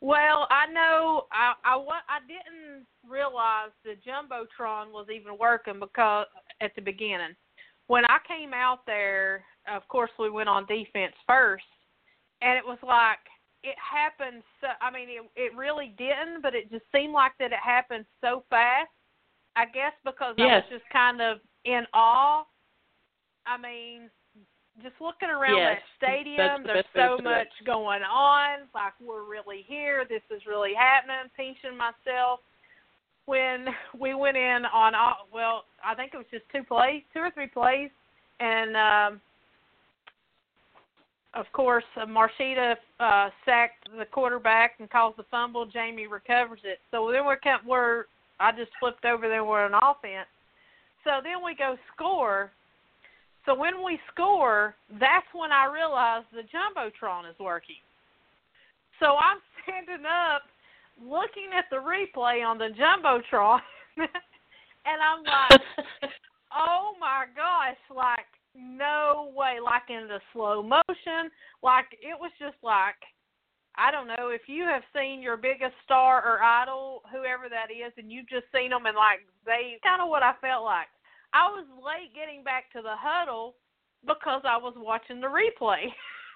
[0.00, 6.26] Well, I know I I I didn't realize the jumbotron was even working because
[6.60, 7.34] at the beginning
[7.88, 11.64] when I came out there, of course we went on defense first,
[12.40, 13.18] and it was like
[13.64, 14.42] it happened.
[14.60, 18.04] So I mean, it it really didn't, but it just seemed like that it happened
[18.20, 18.90] so fast.
[19.56, 20.46] I guess because yes.
[20.48, 22.44] I was just kind of in awe.
[23.46, 24.10] I mean,
[24.82, 28.68] just looking around yes, that stadium, the there's so much going on.
[28.74, 30.04] Like we're really here.
[30.08, 31.30] This is really happening.
[31.36, 32.40] Pinching myself
[33.28, 33.66] when
[34.00, 37.30] we went in on all, well, I think it was just two plays, two or
[37.30, 37.90] three plays,
[38.40, 39.20] and um,
[41.34, 45.66] of course uh, Marshita uh, sacked the quarterback and caused the fumble.
[45.66, 46.78] Jamie recovers it.
[46.90, 48.04] So then we're kept, we're
[48.40, 49.44] I just flipped over there.
[49.44, 50.28] We're an offense.
[51.04, 52.50] So then we go score.
[53.48, 57.80] So when we score, that's when I realize the jumbotron is working.
[59.00, 60.42] So I'm standing up,
[61.00, 63.60] looking at the replay on the jumbotron,
[63.96, 65.60] and I'm like,
[66.54, 71.32] "Oh my gosh!" Like no way, like in the slow motion,
[71.62, 73.00] like it was just like
[73.76, 77.94] I don't know if you have seen your biggest star or idol, whoever that is,
[77.96, 80.92] and you've just seen them and like they kind of what I felt like.
[81.32, 83.54] I was late getting back to the huddle
[84.06, 85.86] because I was watching the replay.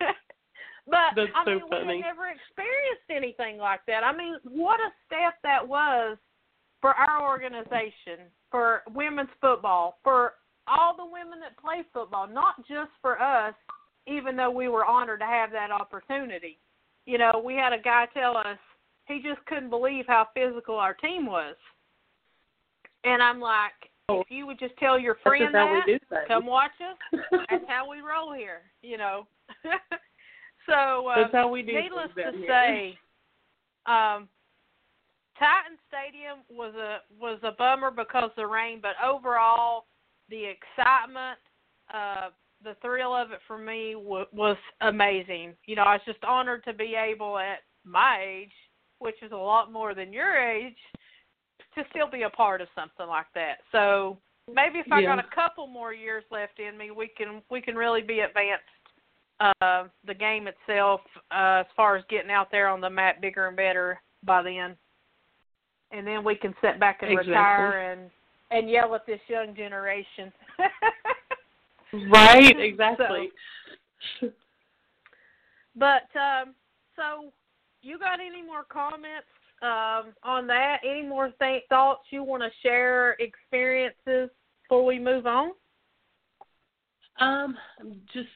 [0.87, 1.87] but That's I so mean, funny.
[1.87, 4.05] we had never experienced anything like that.
[4.05, 6.19] I mean, what a step that was
[6.81, 10.35] for our organization, for women's football, for
[10.67, 13.55] all the women that play football, not just for us,
[14.07, 16.59] even though we were honored to have that opportunity.
[17.07, 18.59] You know, we had a guy tell us
[19.07, 21.57] he just couldn't believe how physical our team was.
[23.05, 23.73] And I'm like,
[24.21, 26.23] if you would just tell your friend that, we do things.
[26.29, 27.21] come watch us.
[27.51, 29.27] That's how we roll here, you know.
[30.67, 32.47] so uh, That's how we do needless to here.
[32.47, 32.99] say,
[33.87, 34.29] um,
[35.39, 39.87] Titan Stadium was a was a bummer because of the rain, but overall,
[40.29, 41.39] the excitement,
[41.93, 42.31] uh,
[42.63, 45.55] the thrill of it for me w- was amazing.
[45.67, 48.53] You know, I was just honored to be able at my age,
[48.99, 50.77] which is a lot more than your age,
[51.75, 53.59] to still be a part of something like that.
[53.71, 54.19] So
[54.53, 55.17] maybe if I Yeah.
[55.17, 58.65] got a couple more years left in me, we can we can really be advanced
[59.41, 61.01] uh, the game itself
[61.31, 64.77] uh, as far as getting out there on the mat bigger and better by then.
[65.91, 67.33] And then we can sit back and Exactly.
[67.35, 68.11] retire and
[68.51, 70.33] and yell at this young generation.
[71.93, 73.31] Right, exactly.
[75.77, 76.55] But um,
[76.97, 77.33] so,
[77.83, 79.29] you got any more comments
[79.63, 80.79] um, on that?
[80.85, 83.17] Any more th- thoughts you want to share?
[83.21, 84.31] Experiences
[84.63, 85.53] before we move on?
[87.21, 87.57] Um,
[88.13, 88.29] just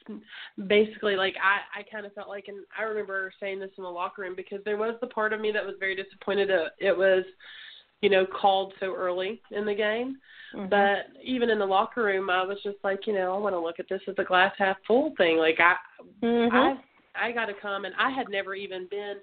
[0.67, 3.89] basically like I I kind of felt like, and I remember saying this in the
[3.89, 6.95] locker room because there was the part of me that was very disappointed that it
[6.95, 7.23] was,
[8.01, 10.17] you know, called so early in the game.
[10.69, 13.59] But even in the locker room, I was just like, you know, I want to
[13.59, 15.37] look at this as a glass half full thing.
[15.37, 15.75] Like I,
[16.23, 16.77] Mhm.
[17.15, 19.17] I, I got to come, and I had never even been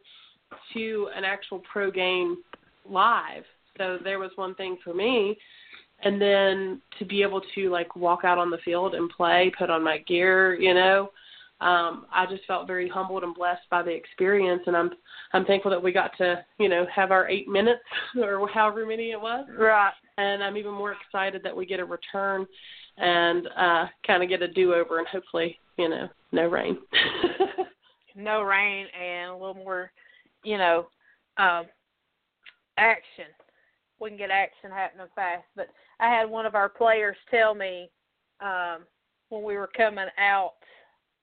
[0.75, 2.39] to an actual pro game
[2.89, 3.45] live.
[3.79, 5.37] So there was one thing for me,
[6.03, 9.71] and then to be able to like walk out on the field and play, put
[9.71, 11.11] on my gear, you know,
[11.61, 14.91] um, I just felt very humbled and blessed by the experience, and I'm
[15.33, 17.83] I'm thankful that we got to you know have our eight minutes
[18.23, 19.93] or however many it was, Right.
[20.19, 22.47] and I'm even more excited that we get a return
[22.97, 26.79] and uh kind of get a do over and hopefully you know no rain.
[28.17, 29.91] no rain and a little more,
[30.45, 30.87] you know,
[31.39, 31.67] um,
[32.79, 33.27] action.
[34.01, 35.45] We can get action happening fast.
[35.57, 35.69] But
[36.01, 37.91] I had one of our players tell me
[38.41, 38.85] um,
[39.29, 40.55] when we were coming out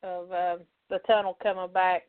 [0.03, 0.57] of uh,
[0.89, 2.03] the tunnel coming back,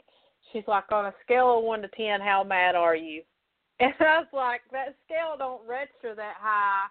[0.53, 3.23] she's like, on a scale of one to ten, how mad are you?
[3.81, 6.87] And I was like, that scale don't register that high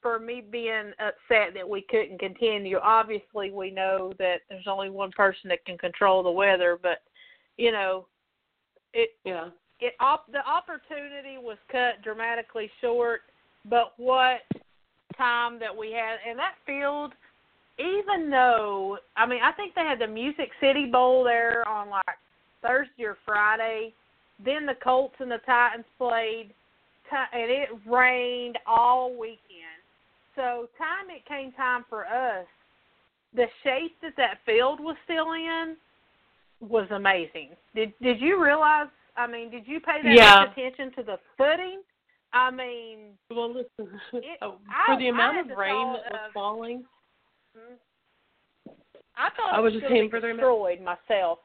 [0.00, 2.78] for me being upset that we couldn't continue.
[2.78, 6.98] Obviously, we know that there's only one person that can control the weather, but
[7.56, 8.06] you know,
[8.94, 9.48] it yeah.
[9.80, 13.22] it op- the opportunity was cut dramatically short,
[13.68, 14.40] but what
[15.16, 17.12] time that we had and that field
[17.78, 22.04] even though I mean I think they had the Music City Bowl there on like
[22.62, 23.92] Thursday or Friday,
[24.44, 26.52] then the Colts and the Titans played
[27.10, 29.38] and it rained all weekend.
[30.36, 32.46] So time it came time for us,
[33.34, 35.76] the shape that that field was still in
[36.60, 37.50] was amazing.
[37.74, 38.88] Did did you realize?
[39.16, 40.44] I mean, did you pay that Yeah.
[40.46, 41.82] much attention to the footing?
[42.32, 46.32] I mean, Well, listen, It- oh, I- for the amount of rain that was of-
[46.32, 46.84] falling,
[47.56, 47.78] Mhm.
[49.16, 51.38] I thought I was just gonna saying be for the amount- destroyed myself.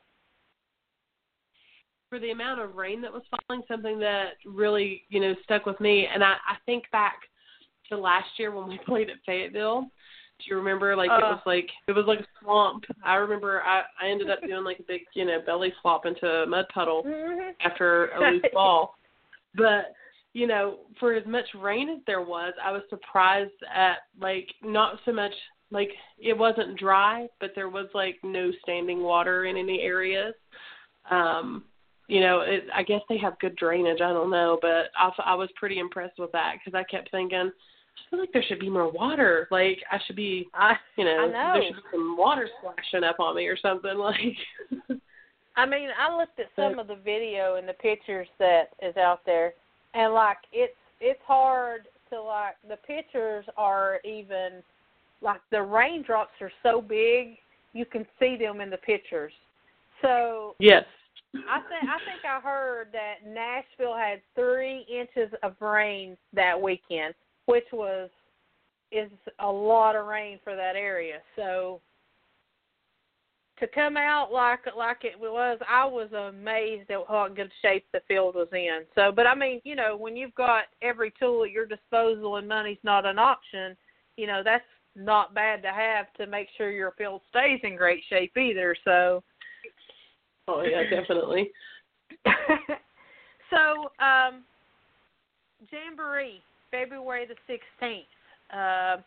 [2.10, 5.80] for the amount of rain that was falling, something that really, you know, stuck with
[5.80, 6.06] me.
[6.06, 7.18] And I, I think back
[7.90, 9.90] to last year when we played at Fayetteville.
[10.44, 10.96] Do you remember?
[10.96, 11.36] Like it Uh.
[11.36, 12.84] was like it was like a swamp.
[13.04, 16.28] I remember I I ended up doing like a big, you know, belly flop into
[16.28, 17.50] a mud puddle Mm-hmm.
[17.62, 18.96] after a loose ball.
[19.56, 19.94] But
[20.34, 25.00] you know, for as much rain as there was, I was surprised at like not
[25.06, 25.34] so much
[25.72, 30.34] like it wasn't dry, but there was like no standing water in any areas.
[31.10, 31.64] Um,
[32.08, 34.02] you know, it, I guess they have good drainage.
[34.02, 37.52] I don't know, but I, I was pretty impressed with that because I kept thinking,
[37.96, 39.48] I feel like there should be more water.
[39.52, 41.60] Like I should be, I you know, I know.
[41.60, 43.98] there should be some water splashing up on me or something.
[43.98, 45.00] Like,
[45.56, 49.20] I mean, I looked at some of the video and the pictures that is out
[49.26, 49.54] there,
[49.94, 54.64] and like it's it's hard to like the pictures are even
[55.22, 57.38] like the raindrops are so big
[57.74, 59.34] you can see them in the pictures.
[60.02, 60.86] So yes,
[61.36, 67.14] I think I think I heard that Nashville had three inches of rain that weekend,
[67.46, 68.10] which was
[68.92, 71.18] is a lot of rain for that area.
[71.36, 71.82] So
[73.60, 78.02] to come out like like it was, I was amazed at how good shape the
[78.08, 78.82] field was in.
[78.96, 82.48] So, but I mean, you know, when you've got every tool at your disposal and
[82.48, 83.78] money's not an option,
[84.18, 84.64] you know, that's
[84.96, 88.76] not bad to have to make sure your field stays in great shape either.
[88.84, 89.24] So,
[90.48, 91.52] oh yeah, definitely.
[93.50, 94.44] so, um,
[95.72, 98.04] Jamboree, February the 16th.
[98.52, 99.02] Uh,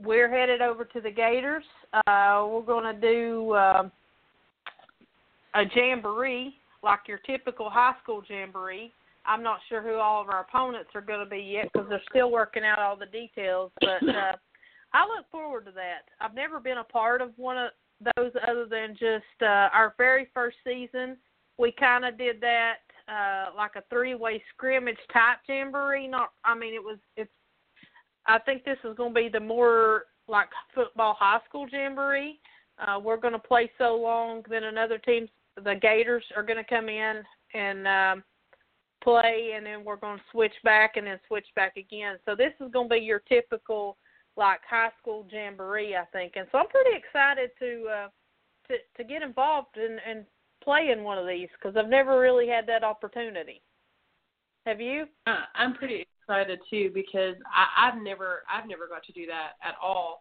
[0.00, 1.64] we're headed over to the Gators.
[1.92, 3.90] Uh, we're going to do um
[5.54, 8.92] a jamboree, like your typical high school jamboree.
[9.26, 12.02] I'm not sure who all of our opponents are going to be yet because they're
[12.10, 13.72] still working out all the details.
[13.80, 14.32] But uh,
[14.92, 16.04] I look forward to that.
[16.20, 17.70] I've never been a part of one of
[18.16, 21.16] those other than just uh, our very first season.
[21.58, 22.76] We kind of did that
[23.08, 26.08] uh, like a three-way scrimmage type jamboree.
[26.08, 26.98] Not, I mean, it was.
[27.16, 27.30] It's.
[28.26, 32.38] I think this is going to be the more like football high school jamboree.
[32.78, 36.68] Uh, we're going to play so long, then another team, the Gators, are going to
[36.68, 37.22] come in
[37.54, 38.24] and um,
[39.02, 42.18] play, and then we're going to switch back and then switch back again.
[42.24, 43.96] So this is going to be your typical
[44.36, 46.34] like high school jamboree, I think.
[46.36, 48.08] And so I'm pretty excited to uh,
[48.68, 50.24] to to get involved and and
[50.68, 53.62] play in one of these because I've never really had that opportunity.
[54.66, 55.06] Have you?
[55.26, 59.52] Uh, I'm pretty excited too because I, I've never I've never got to do that
[59.66, 60.20] at all,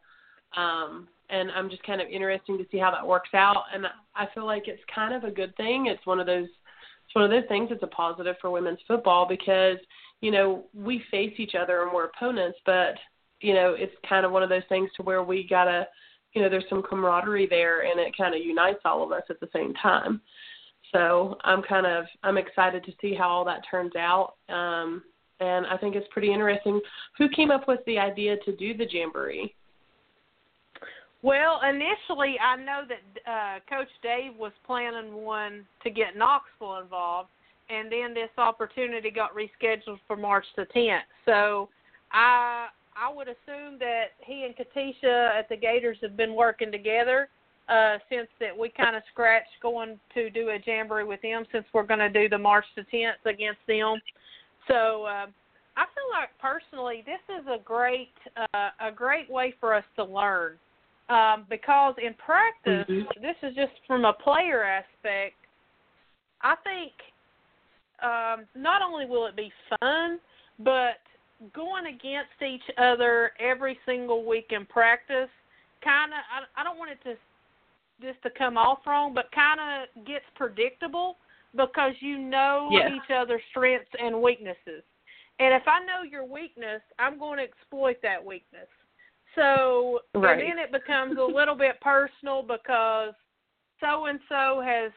[0.56, 3.64] um, and I'm just kind of interesting to see how that works out.
[3.74, 5.88] And I feel like it's kind of a good thing.
[5.88, 9.28] It's one of those it's one of those things that's a positive for women's football
[9.28, 9.78] because
[10.22, 12.96] you know we face each other and we're opponents, but
[13.42, 15.86] you know it's kind of one of those things to where we gotta
[16.38, 19.40] you know there's some camaraderie there and it kind of unites all of us at
[19.40, 20.22] the same time.
[20.94, 24.36] So I'm kind of I'm excited to see how all that turns out.
[24.50, 25.02] Um,
[25.40, 26.80] and I think it's pretty interesting.
[27.18, 29.56] Who came up with the idea to do the jamboree?
[31.24, 37.30] Well, initially, I know that uh, Coach Dave was planning one to get Knoxville involved,
[37.72, 41.00] and then this opportunity got rescheduled for March the 10th.
[41.26, 41.70] So
[42.12, 42.68] I
[43.00, 47.30] I would assume that he and Katisha at the Gators have been working together
[47.70, 51.66] uh, since that we kind of scratched going to do a jamboree with them since
[51.74, 53.98] we're going to do the March the 10th against them.
[54.68, 55.28] So uh,
[55.76, 58.14] I feel like personally this is a great
[58.54, 60.58] uh, a great way for us to learn
[61.10, 63.06] um, because in practice Mhm.
[63.22, 65.36] this is just from a player aspect.
[66.42, 66.94] I think
[68.02, 70.20] um, not only will it be fun,
[70.60, 71.00] but
[71.54, 75.30] going against each other every single week in practice
[75.84, 77.16] kind of I, I don't want it to
[78.02, 81.18] just to come off wrong, but kind of gets predictable
[81.56, 82.92] because you know Yes.
[82.92, 84.84] each other's strengths and weaknesses.
[85.40, 88.68] And if I know your weakness, I'm going to exploit that weakness.
[89.36, 90.40] So Right.
[90.40, 93.14] and then it becomes a little bit personal because
[93.80, 94.92] so and so has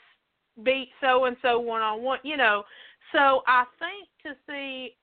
[0.63, 2.65] beat so and so one on one, you know.
[3.13, 4.97] So I think to see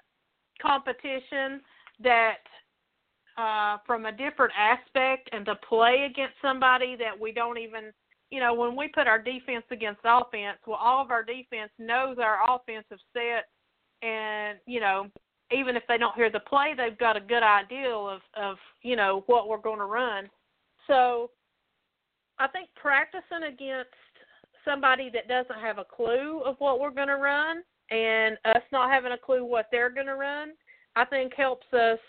[0.62, 1.62] competition
[2.02, 2.38] that
[3.38, 7.92] uh from a different aspect and to play against somebody that we don't even
[8.30, 12.18] you know, when we put our defense against offense, well all of our defense knows
[12.20, 13.46] our offensive set
[14.02, 15.08] and, you know,
[15.52, 18.96] even if they don't hear the play, they've got a good idea of of, you
[18.96, 20.30] know, what we're going to run.
[20.88, 21.32] So
[22.38, 23.90] I think practicing against
[24.66, 28.92] somebody that doesn't have a clue of what we're going to run and us not
[28.92, 30.52] having a clue what they're going to run,
[30.96, 32.00] I think helps us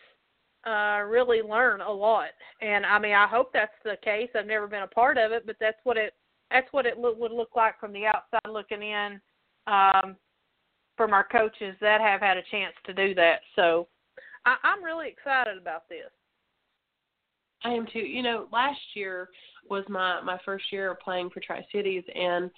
[0.66, 2.30] uh really learn a lot.
[2.60, 4.28] And I mean, I hope that's the case.
[4.34, 6.14] I've never been a part of it, but that's what it
[6.50, 9.20] that's what it lo- would look like from the outside looking in
[9.66, 10.16] um
[10.96, 13.40] from our coaches that have had a chance to do that.
[13.54, 13.86] So
[14.44, 16.10] I, I'm really excited about this.
[17.64, 18.00] I am too.
[18.00, 19.28] You know, last year
[19.68, 22.50] was my my first year playing for Tri Cities, and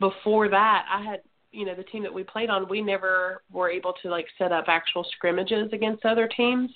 [0.00, 1.20] before that, I had
[1.52, 2.68] you know the team that we played on.
[2.68, 6.70] We never were able to like set up actual scrimmages against other teams.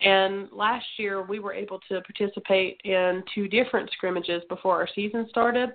[0.00, 5.26] And last year we were able to participate in two different scrimmages before our season
[5.30, 5.70] started.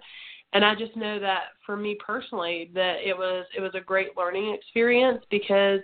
[0.54, 4.18] And I just know that for me personally that it was it was a great
[4.18, 5.80] learning experience because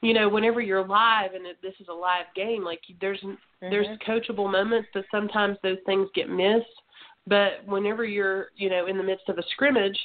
[0.00, 3.70] you know whenever you're live and this is a live game like there's mm-hmm.
[3.70, 6.66] there's coachable moments but sometimes those things get missed
[7.26, 9.98] but whenever you're you know in the midst of a scrimmage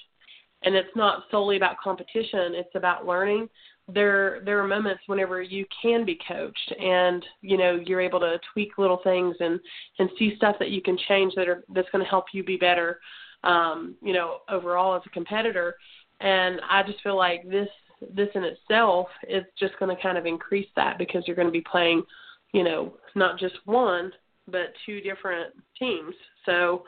[0.66, 3.47] and it's not solely about competition it's about learning.
[3.88, 8.39] There there are moments whenever you can be coached and you know you're able to
[8.51, 9.59] tweak little things and
[9.99, 12.57] and see stuff that you can change that are that's going to help you be
[12.57, 12.99] better
[13.43, 15.76] um you know overall as a competitor.
[16.22, 17.70] And i just feel like this
[18.13, 21.51] this in itself is just going to kind of increase that because you're going to
[21.51, 22.03] be playing
[22.53, 24.11] you know not just one
[24.47, 26.13] but two different teams.
[26.45, 26.84] So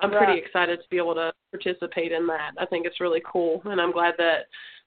[0.00, 0.24] i'm right.
[0.24, 3.80] pretty excited to be able to participate in that i think it's really cool and
[3.80, 4.46] i'm glad that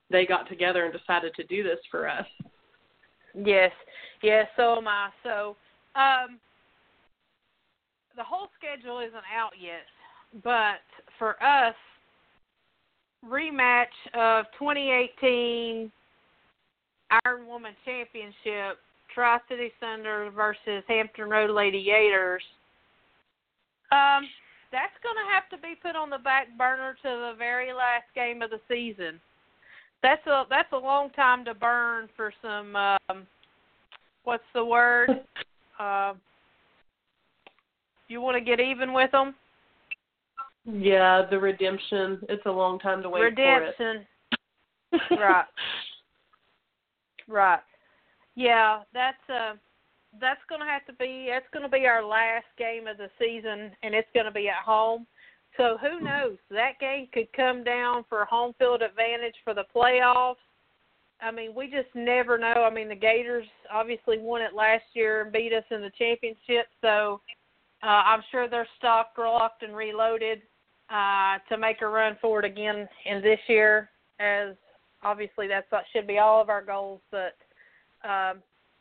[0.09, 2.25] they got together and decided to do this for us.
[3.35, 3.71] Yes,
[4.23, 5.09] yes, so am I.
[5.23, 5.55] So,
[5.95, 6.39] um,
[8.15, 9.85] the whole schedule isn't out yet,
[10.43, 10.81] but
[11.17, 11.75] for us,
[13.27, 15.91] rematch of 2018
[17.25, 18.79] Iron Woman Championship,
[19.13, 22.43] Tri City Thunder versus Hampton Road Lady Gators.
[23.91, 24.23] Um,
[24.71, 28.05] that's going to have to be put on the back burner to the very last
[28.15, 29.19] game of the season.
[30.01, 33.27] That's a that's a long time to burn for some um
[34.23, 35.09] what's the word?
[35.79, 36.13] Uh,
[38.09, 39.33] you want to get even with them
[40.65, 42.19] yeah the redemption.
[42.27, 44.37] It's a long time to wait redemption for it.
[44.91, 45.17] Redemption.
[45.19, 45.45] right.
[47.27, 47.59] Right.
[48.35, 49.53] Yeah that's uh
[50.19, 53.09] that's going to have to be that's going to be our last game of the
[53.19, 55.05] season and it's going to be at home
[55.57, 56.37] so who knows?
[56.51, 60.35] That game could come down for home field advantage for the playoffs.
[61.21, 62.63] I mean, we just never know.
[62.65, 66.67] I mean, the Gators obviously won it last year and beat us in the championship,
[66.81, 67.19] so
[67.83, 70.41] uh, I'm sure they're stocked, locked, and reloaded
[70.89, 73.89] uh, to make a run for it again in this year.
[74.21, 74.55] As
[75.03, 77.35] obviously that's what should be all of our goals, but
[78.07, 78.37] um,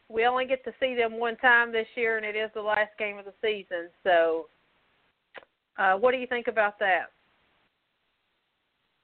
[0.08, 2.90] we only get to see them one time this year, and it is the last
[2.98, 3.88] game of the season.
[4.02, 4.46] So
[5.78, 7.06] uh, what do you think about that?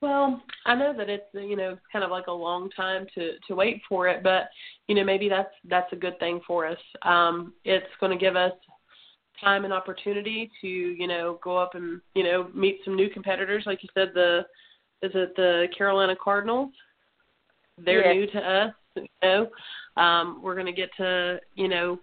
[0.01, 3.55] Well, I know that it's you know kind of like a long time to to
[3.55, 4.49] wait for it, but
[4.87, 6.79] you know maybe that's that's a good thing for us.
[7.03, 8.53] Um, it's going to give us
[9.41, 13.65] time and opportunity to you know go up and you know meet some new competitors,
[13.67, 14.11] like you said.
[14.15, 14.41] The
[15.01, 16.73] is it the Carolina Cardinals?
[17.83, 18.31] They're yes.
[18.33, 18.75] new to us.
[19.03, 19.49] You know,
[20.01, 21.99] um, we're going to get to you know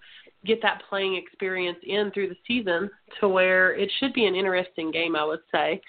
[0.46, 2.90] get that playing experience in through the season
[3.20, 5.82] to where it should be an interesting game, I would say.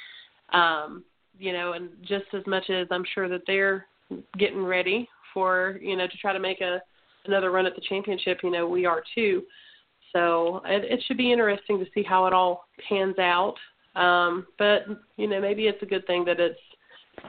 [0.52, 1.04] Um,
[1.38, 3.86] you know, and just as much as I'm sure that they're
[4.38, 6.82] getting ready for, you know, to try to make a
[7.24, 9.42] another run at the championship, you know, we are too.
[10.12, 13.54] So it, it should be interesting to see how it all pans out.
[13.94, 14.82] Um, but
[15.16, 16.58] you know, maybe it's a good thing that it's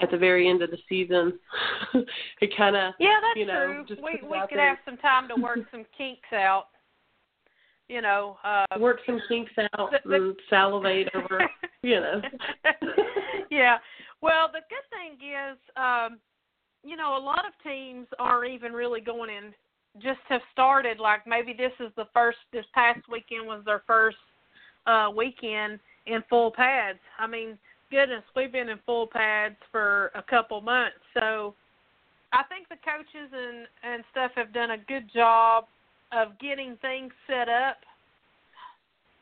[0.01, 1.39] at the very end of the season.
[2.41, 3.85] it kind of yeah, that's you know, true.
[3.87, 4.69] Just we we could there.
[4.69, 6.67] have some time to work some kinks out
[7.89, 11.41] you know, uh, work some kinks out the, the, and salivate over,
[11.83, 12.21] you know.
[13.51, 13.77] yeah.
[14.21, 16.19] Well, the good thing is, um,
[16.83, 19.53] you know, a lot of teams aren't even really going in.
[20.01, 22.39] Just have started like maybe this is the first.
[22.51, 24.17] This past weekend was their first
[24.87, 26.99] uh weekend in full pads.
[27.19, 27.59] I mean,
[27.93, 30.97] goodness, we've been in full pads for a couple months.
[31.13, 31.53] So
[32.33, 35.65] I think the coaches and and stuff have done a good job
[36.11, 37.77] of getting things set up.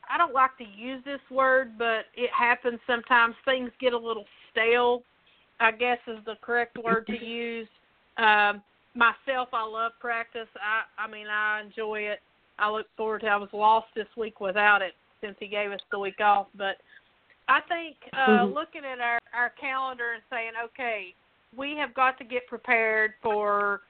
[0.10, 3.36] I don't like to use this word, but it happens sometimes.
[3.44, 5.04] Things get a little stale,
[5.60, 7.68] I guess is the correct word to use.
[8.18, 8.62] Um,
[8.96, 10.48] myself, I love practice.
[10.56, 12.20] I, I mean, I enjoy it.
[12.58, 13.28] I look forward to.
[13.28, 16.78] I was lost this week without it since he gave us the week off, but
[17.48, 18.54] I think uh, mm-hmm.
[18.54, 21.14] looking at our our calendar and saying, okay,
[21.56, 23.82] we have got to get prepared for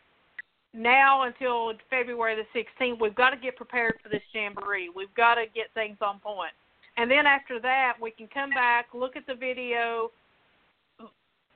[0.74, 4.89] now until February the 16th, we've got to get prepared for this jamboree.
[4.95, 6.54] We've got to get things on point.
[6.97, 10.12] And then after that, we can come back, look at the video,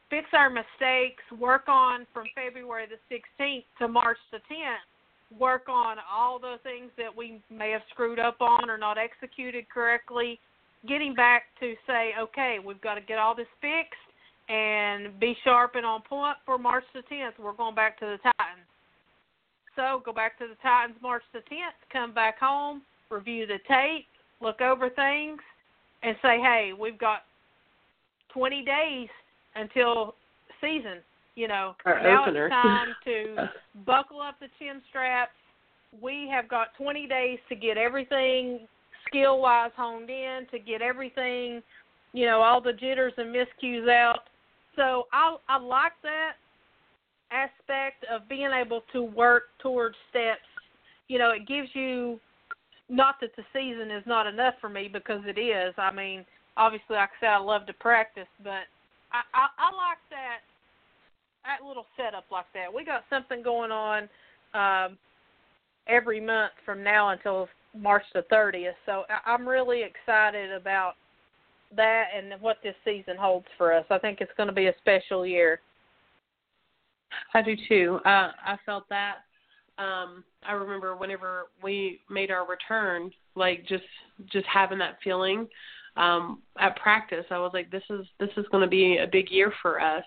[0.09, 4.83] fix our mistakes, work on from February the 16th to March the 10th
[5.39, 9.65] work on all the things that we may have screwed up on or not executed
[9.69, 10.39] correctly.
[10.87, 13.99] Getting back to say, okay, we've got to get all this fixed
[14.49, 17.39] and be sharp and on point for March the 10th.
[17.39, 18.67] We're going back to the Titans.
[19.75, 24.05] So go back to the Titans March the 10th, come back home, review the tape,
[24.41, 25.39] look over things,
[26.03, 27.23] and say, hey, we've got
[28.33, 29.09] 20 days
[29.55, 30.15] until
[30.61, 30.99] season.
[31.35, 32.45] You know, Our now opener.
[32.45, 33.49] it's time to
[33.85, 35.31] buckle up the chin straps.
[36.01, 38.67] We have got 20 days to get everything
[39.15, 41.61] skill wise honed in, to get everything,
[42.13, 44.19] you know, all the jitters and miscues out.
[44.75, 46.33] So I I like that
[47.31, 50.45] aspect of being able to work towards steps.
[51.07, 52.19] You know, it gives you
[52.89, 55.73] not that the season is not enough for me because it is.
[55.77, 56.25] I mean,
[56.57, 58.67] obviously, like I said, I love to practice, but
[59.11, 60.39] I I, I like that
[61.45, 62.73] that little setup like that.
[62.73, 64.09] We got something going on
[64.53, 64.97] um,
[65.87, 67.47] every month from now until
[67.77, 68.73] March the 30th.
[68.85, 70.93] So I'm really excited about
[71.75, 73.85] that and what this season holds for us.
[73.89, 75.59] I think it's going to be a special year.
[77.33, 77.99] I do too.
[78.05, 79.15] Uh, I felt that.
[79.77, 83.83] Um, I remember whenever we made our return, like just
[84.31, 85.47] just having that feeling
[85.97, 87.25] um, at practice.
[87.29, 90.03] I was like, this is this is going to be a big year for us,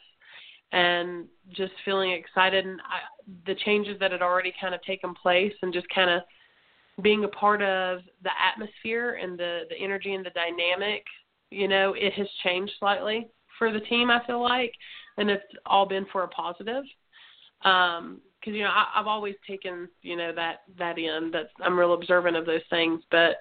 [0.73, 3.01] and just feeling excited and I,
[3.47, 6.23] the changes that had already kind of taken place, and just kind of
[7.03, 11.05] being a part of the atmosphere and the the energy and the dynamic.
[11.51, 13.29] You know, it has changed slightly
[13.59, 14.11] for the team.
[14.11, 14.73] I feel like,
[15.17, 16.85] and it's all been for a positive
[17.65, 21.79] um because you know I, I've always taken you know that that in that I'm
[21.79, 23.37] real observant of those things, but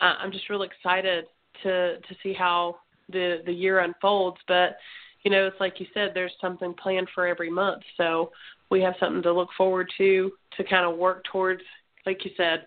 [0.00, 1.26] uh, I'm just real excited
[1.62, 2.76] to to see how
[3.10, 4.38] the the year unfolds.
[4.46, 4.76] But
[5.24, 8.30] you know, it's like you said, there's something planned for every month, so
[8.70, 11.62] we have something to look forward to to kind of work towards.
[12.06, 12.66] Like you said,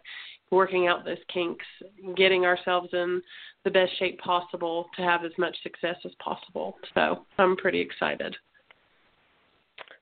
[0.52, 1.66] working out those kinks,
[2.16, 3.22] getting ourselves in
[3.64, 6.76] the best shape possible to have as much success as possible.
[6.94, 8.36] So I'm pretty excited.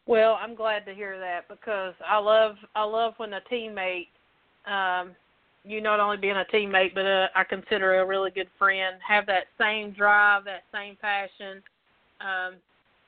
[0.05, 4.07] Well, I'm glad to hear that because I love I love when a teammate,
[4.65, 5.11] um,
[5.63, 9.27] you not only being a teammate, but uh, I consider a really good friend, have
[9.27, 11.61] that same drive, that same passion,
[12.21, 12.55] um,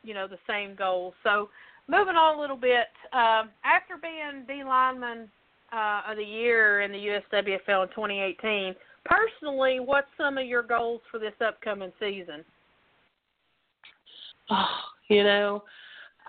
[0.03, 1.15] you know, the same goals.
[1.23, 1.49] So,
[1.87, 5.27] moving on a little bit, um, after being D lineman
[5.71, 11.01] uh, of the year in the USWFL in 2018, personally, what's some of your goals
[11.09, 12.43] for this upcoming season?
[14.49, 14.65] Oh,
[15.09, 15.63] you know,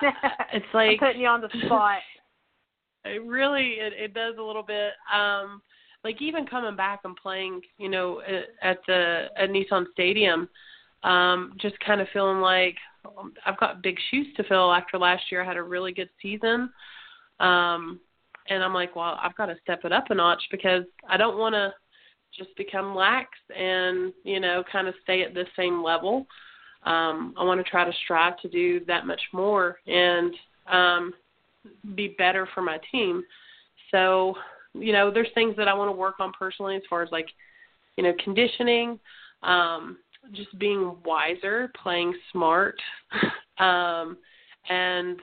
[0.52, 1.98] it's like putting you on the spot.
[3.04, 4.92] it really it, it does a little bit.
[5.12, 5.60] Um,
[6.04, 8.22] like even coming back and playing, you know,
[8.62, 10.48] at the at Nissan Stadium,
[11.04, 12.76] um, just kind of feeling like
[13.18, 14.72] um, I've got big shoes to fill.
[14.72, 16.70] After last year, I had a really good season,
[17.40, 18.00] um,
[18.48, 21.38] and I'm like, well, I've got to step it up a notch because I don't
[21.38, 21.72] want to
[22.36, 26.26] just become lax and you know kind of stay at the same level.
[26.84, 30.34] Um, I want to try to strive to do that much more and
[30.70, 31.12] um,
[31.94, 33.22] be better for my team.
[33.90, 34.34] So,
[34.74, 37.28] you know, there's things that I want to work on personally as far as like,
[37.96, 38.98] you know, conditioning,
[39.42, 39.98] um,
[40.32, 42.76] just being wiser, playing smart.
[43.58, 44.16] um,
[44.68, 45.20] and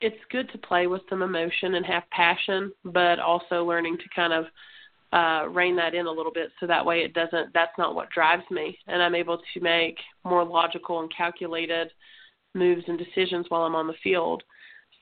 [0.00, 4.32] it's good to play with some emotion and have passion, but also learning to kind
[4.32, 4.44] of
[5.12, 8.10] uh, rein that in a little bit so that way it doesn't that's not what
[8.10, 11.92] drives me and I'm able to make more logical and calculated
[12.54, 14.42] moves and decisions while I'm on the field.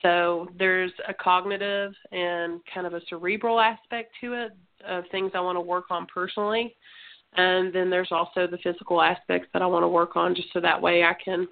[0.01, 4.51] So there's a cognitive and kind of a cerebral aspect to it
[4.87, 6.75] of things I want to work on personally.
[7.37, 10.61] And then there's also the physical aspects that I want to work on just so
[10.61, 11.47] that way I can,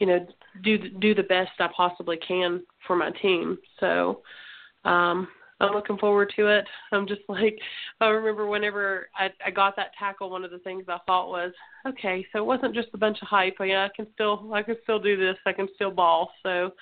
[0.00, 0.26] you know,
[0.62, 3.58] do do the best I possibly can for my team.
[3.80, 4.22] So
[4.84, 5.28] um
[5.60, 6.64] I'm looking forward to it.
[6.90, 7.58] I'm just like
[8.00, 11.52] I remember whenever I I got that tackle, one of the things I thought was,
[11.86, 13.56] okay, so it wasn't just a bunch of hype.
[13.60, 15.36] Yeah, I can still I can still do this.
[15.46, 16.30] I can still ball.
[16.42, 16.72] So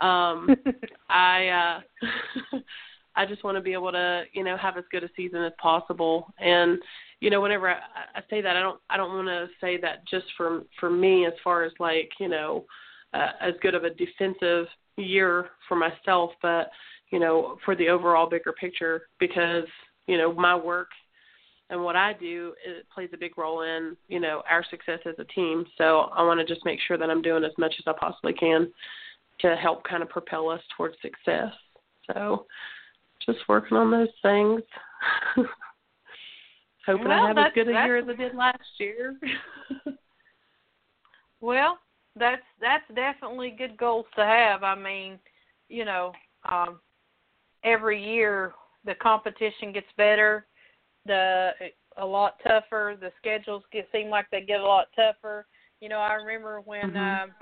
[0.00, 0.54] um
[1.08, 2.58] I uh
[3.16, 5.52] I just want to be able to, you know, have as good a season as
[5.60, 6.32] possible.
[6.38, 6.78] And
[7.20, 7.78] you know, whenever I,
[8.14, 11.26] I say that, I don't I don't want to say that just for for me
[11.26, 12.66] as far as like, you know,
[13.14, 16.70] uh, as good of a defensive year for myself, but
[17.10, 19.64] you know, for the overall bigger picture because,
[20.06, 20.88] you know, my work
[21.68, 25.14] and what I do it plays a big role in, you know, our success as
[25.18, 25.64] a team.
[25.76, 28.32] So I want to just make sure that I'm doing as much as I possibly
[28.32, 28.72] can
[29.40, 31.52] to help kind of propel us towards success.
[32.06, 32.46] So
[33.24, 34.62] just working on those things.
[36.86, 39.16] Hoping well, I have as good a year as I did last year.
[41.40, 41.78] well,
[42.16, 44.62] that's that's definitely good goals to have.
[44.62, 45.18] I mean,
[45.68, 46.12] you know,
[46.50, 46.80] um
[47.64, 48.52] every year
[48.84, 50.46] the competition gets better,
[51.06, 51.50] the
[51.96, 52.96] a lot tougher.
[52.98, 55.46] The schedules get seem like they get a lot tougher.
[55.80, 57.22] You know, I remember when Mhm.
[57.22, 57.34] um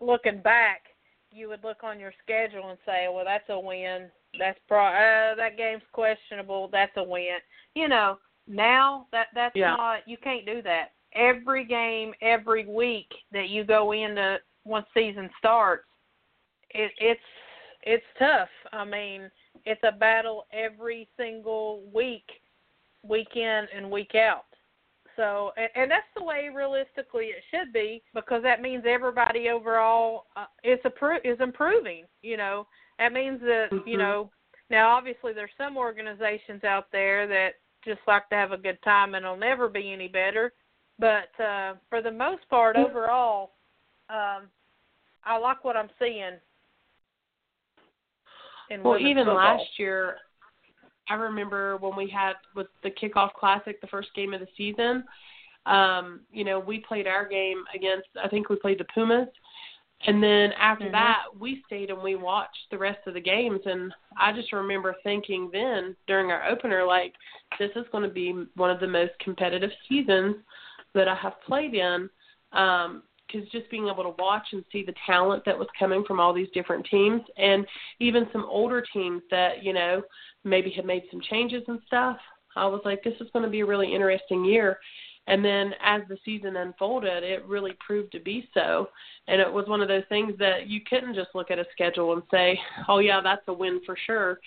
[0.00, 0.82] looking back,
[1.30, 4.10] you would look on your schedule and say, "Well, that's a win.
[4.38, 6.68] That's pro uh, that game's questionable.
[6.68, 7.38] That's a win."
[7.74, 9.76] You know, now that that's Yeah.
[9.76, 10.93] not you can't do that.
[11.14, 15.84] Every game, every week that you go into once season starts,
[16.70, 17.20] it, it's
[17.82, 18.48] it's tough.
[18.72, 19.30] I mean,
[19.66, 22.24] it's a battle every single week,
[23.02, 24.46] week in and week out.
[25.16, 30.26] So, and, and that's the way realistically it should be because that means everybody overall
[30.34, 32.04] uh, is appro- is improving.
[32.22, 32.66] You know,
[32.98, 33.98] that means that you Mhm.
[33.98, 34.30] know.
[34.70, 39.14] Now, obviously, there's some organizations out there that just like to have a good time
[39.14, 40.54] and it'll never be any better.
[40.98, 43.50] But uh, for the most part, overall,
[44.08, 44.48] um,
[45.24, 46.38] I like what I'm seeing.
[48.70, 49.36] In Well, even football.
[49.36, 50.16] last year,
[51.08, 55.04] I remember when we had with the kickoff classic, the first game of the season.
[55.66, 58.08] Um, you know, we played our game against.
[58.22, 59.28] I think we played the Pumas,
[60.06, 60.92] and then after Mhm.
[60.92, 63.60] that, we stayed and we watched the rest of the games.
[63.66, 67.14] And I just remember thinking then during our opener, like,
[67.58, 70.36] this is going to be one of the most competitive seasons
[70.94, 72.08] that I have played in.
[72.52, 76.20] Um, because just being able to watch and see the talent that was coming from
[76.20, 77.66] all these different teams and
[77.98, 80.02] even some older teams that you know
[80.44, 82.18] maybe had made some changes and stuff
[82.54, 84.78] i was like this is going to be a really interesting year
[85.26, 88.88] and then as the season unfolded it really proved to be so
[89.26, 92.12] and it was one of those things that you couldn't just look at a schedule
[92.12, 94.38] and say oh yeah that's a win for sure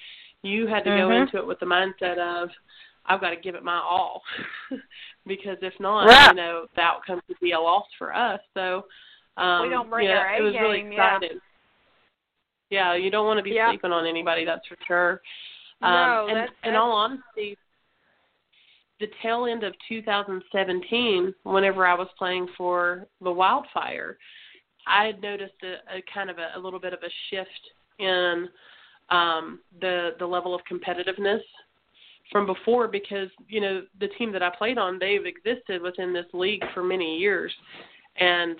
[0.43, 1.21] you had to go Mhm.
[1.23, 2.49] into it with the mindset of
[3.07, 4.21] I've got to give it my all
[5.25, 6.29] because if not, Right.
[6.29, 8.39] you know, the outcome could be a loss for us.
[8.53, 8.85] So
[9.37, 11.15] um We don't bring yeah, our it was really A-game, yeah.
[11.15, 11.39] exciting.
[12.69, 13.69] Yeah, you don't want to be Yep.
[13.69, 15.21] sleeping on anybody, that's for sure.
[15.81, 17.57] No, Um and that's- in all honesty,
[18.99, 24.17] the tail end of 2017, whenever I was playing for the Wildfire,
[24.87, 28.49] I had noticed a, a kind of a, a little bit of a shift in
[29.09, 31.41] um, the the level of competitiveness
[32.31, 36.25] from before because you know the team that I played on they've existed within this
[36.33, 37.53] league for many years.
[38.19, 38.57] And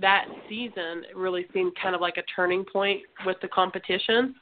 [0.00, 4.34] that season really seemed kind of like a turning point with the competition.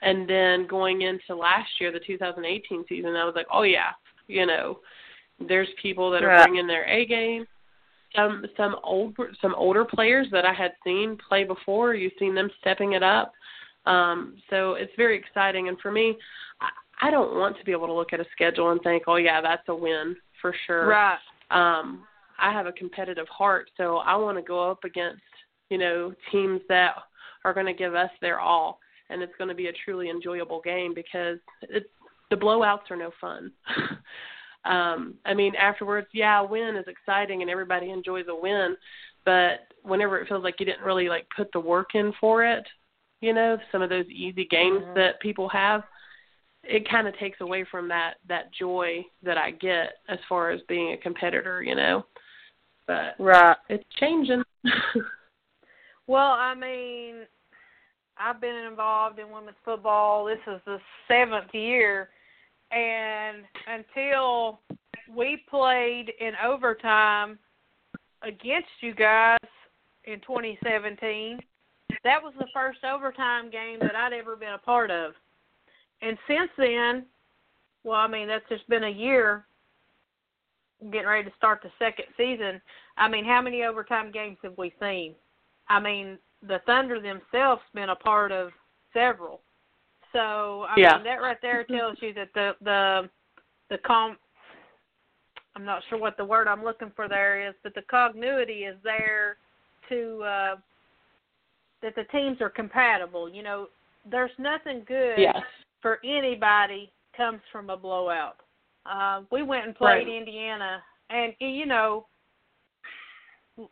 [0.00, 3.90] And then going into last year the 2018 season I was like oh yeah
[4.26, 4.78] you know
[5.46, 6.46] there's people that are Right.
[6.46, 7.46] bringing their A game.
[8.16, 12.50] Some some old some older players that I had seen play before you've seen them
[12.60, 13.32] stepping it up.
[13.84, 15.68] Um so it's very exciting.
[15.68, 16.16] And for me
[17.00, 19.40] I, don't want to be able to look at a schedule and think oh yeah
[19.40, 21.18] that's a win for sure Right.
[21.50, 22.04] um
[22.40, 25.20] I have a competitive heart, so I want to go up against,
[25.70, 26.94] you know, teams that
[27.44, 28.78] are going to give us their all
[29.10, 31.88] and it's going to be a truly enjoyable game because it's
[32.30, 33.50] the blowouts are no fun.
[34.64, 38.76] um I mean afterwards, yeah, a win is exciting and everybody enjoys a win,
[39.24, 42.64] but whenever it feels like you didn't really like put the work in for it,
[43.20, 44.94] you know, some of those easy games Mhm.
[44.94, 45.82] that people have,
[46.68, 50.60] it kind of takes away from that that joy that I get as far as
[50.68, 52.04] being a competitor, you know.
[52.86, 53.56] But Right.
[53.68, 54.42] it's changing.
[56.06, 57.26] Well, I mean,
[58.16, 60.24] I've been involved in women's football.
[60.24, 62.08] This is the seventh year,
[62.70, 64.60] and until
[65.14, 67.38] we played in overtime
[68.22, 69.36] against you guys
[70.04, 71.40] in 2017,
[72.04, 75.12] that was the first overtime game that I'd ever been a part of.
[76.02, 77.06] And since then,
[77.84, 79.44] well, I mean, that's just been a year
[80.92, 82.60] getting ready to start the second season.
[82.96, 85.14] I mean, how many overtime games have we seen?
[85.68, 88.50] I mean, the Thunder themselves been a part of
[88.92, 89.40] several.
[90.12, 90.96] So I Yeah.
[90.96, 93.10] mean, that right there tells you that the the
[93.68, 94.18] the com.
[95.54, 98.80] I'm not sure what the word I'm looking for there is, but the cognuity is
[98.84, 99.38] there
[99.88, 100.56] to uh,
[101.82, 103.28] that the teams are compatible.
[103.28, 103.68] You know,
[104.08, 105.42] there's nothing good yes.
[105.80, 108.36] For anybody comes from a blowout.
[108.86, 110.08] Uh, we went and played Right.
[110.08, 112.06] Indiana, and you know,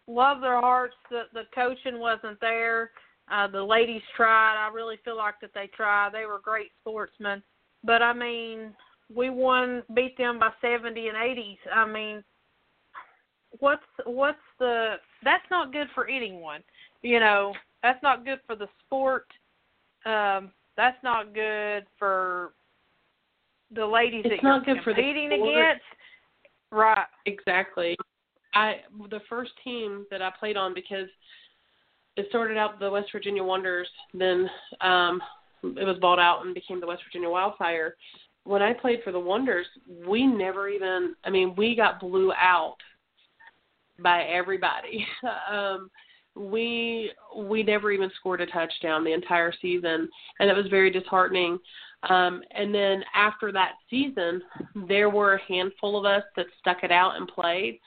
[0.06, 0.94] love their hearts.
[1.10, 2.90] The the coaching wasn't there.
[3.30, 4.56] Uh, the ladies tried.
[4.56, 6.12] I really feel like that they tried.
[6.12, 7.42] They were great sportsmen,
[7.82, 8.74] but I mean,
[9.14, 11.58] we won, beat them by seventy and eighties.
[11.72, 12.22] I mean,
[13.58, 14.96] what's what's the?
[15.24, 16.62] That's not good for anyone.
[17.02, 19.26] You know, that's not good for the sport.
[20.04, 22.52] Um, that's not good for
[23.74, 25.82] the ladies It's that not you're good for the competing against.
[26.70, 27.06] Right.
[27.26, 27.96] Exactly.
[28.54, 28.76] I
[29.10, 31.08] the first team that I played on because
[32.16, 34.48] it started out the West Virginia Wonders, then
[34.80, 35.20] um
[35.62, 37.96] it was bought out and became the West Virginia Wildfire.
[38.44, 39.66] When I played for the Wonders,
[40.06, 42.76] we never even I mean, we got blew out
[43.98, 45.06] by everybody.
[45.50, 45.90] um
[46.36, 50.08] we we never even scored a touchdown the entire season
[50.38, 51.58] and it was very disheartening.
[52.08, 54.42] Um and then after that season
[54.88, 57.80] there were a handful of us that stuck it out and played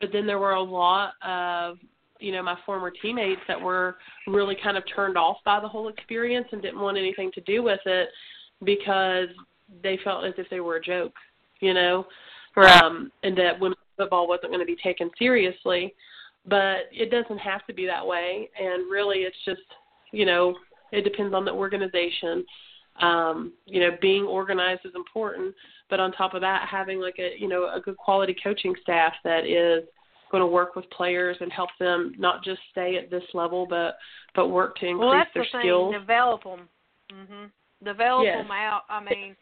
[0.00, 1.78] but then there were a lot of
[2.20, 3.96] you know my former teammates that were
[4.26, 7.62] really kind of turned off by the whole experience and didn't want anything to do
[7.62, 8.08] with it
[8.64, 9.28] because
[9.82, 11.12] they felt as if they were a joke
[11.60, 12.06] you know
[12.56, 15.94] um and that women's football wasn't going to be taken seriously
[16.46, 18.48] but it doesn't have to be that way.
[18.58, 19.60] And really it's just
[20.12, 20.54] you know
[20.92, 22.44] it depends on the organization.
[23.00, 25.54] Um you know being organized is important
[25.90, 29.12] but on top of that having like a you know a good quality coaching staff
[29.24, 29.84] that is
[30.32, 33.96] going to work with players and help them not just stay at this level but
[34.34, 35.94] but work to increase well, that's their the thing, skills.
[35.94, 36.68] develop them
[37.12, 37.50] mhm
[37.84, 38.38] develop yes.
[38.38, 38.82] them out.
[38.88, 39.36] I mean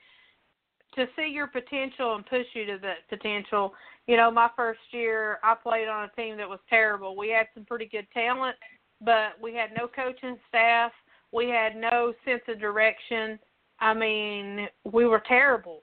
[0.95, 3.75] to see your potential and push you to that potential
[4.07, 7.17] you know, my first year I played on a team that was terrible.
[7.17, 8.57] We had some pretty good talent,
[9.01, 10.93] but we had no coaching staff.
[11.33, 13.39] We had no sense of direction.
[13.81, 15.83] I mean, we were terrible.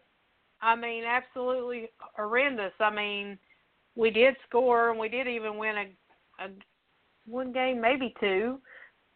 [0.61, 2.73] I mean, absolutely horrendous.
[2.79, 3.39] I mean,
[3.95, 6.49] we did score and we did even win a, a
[7.25, 8.59] one game, maybe two.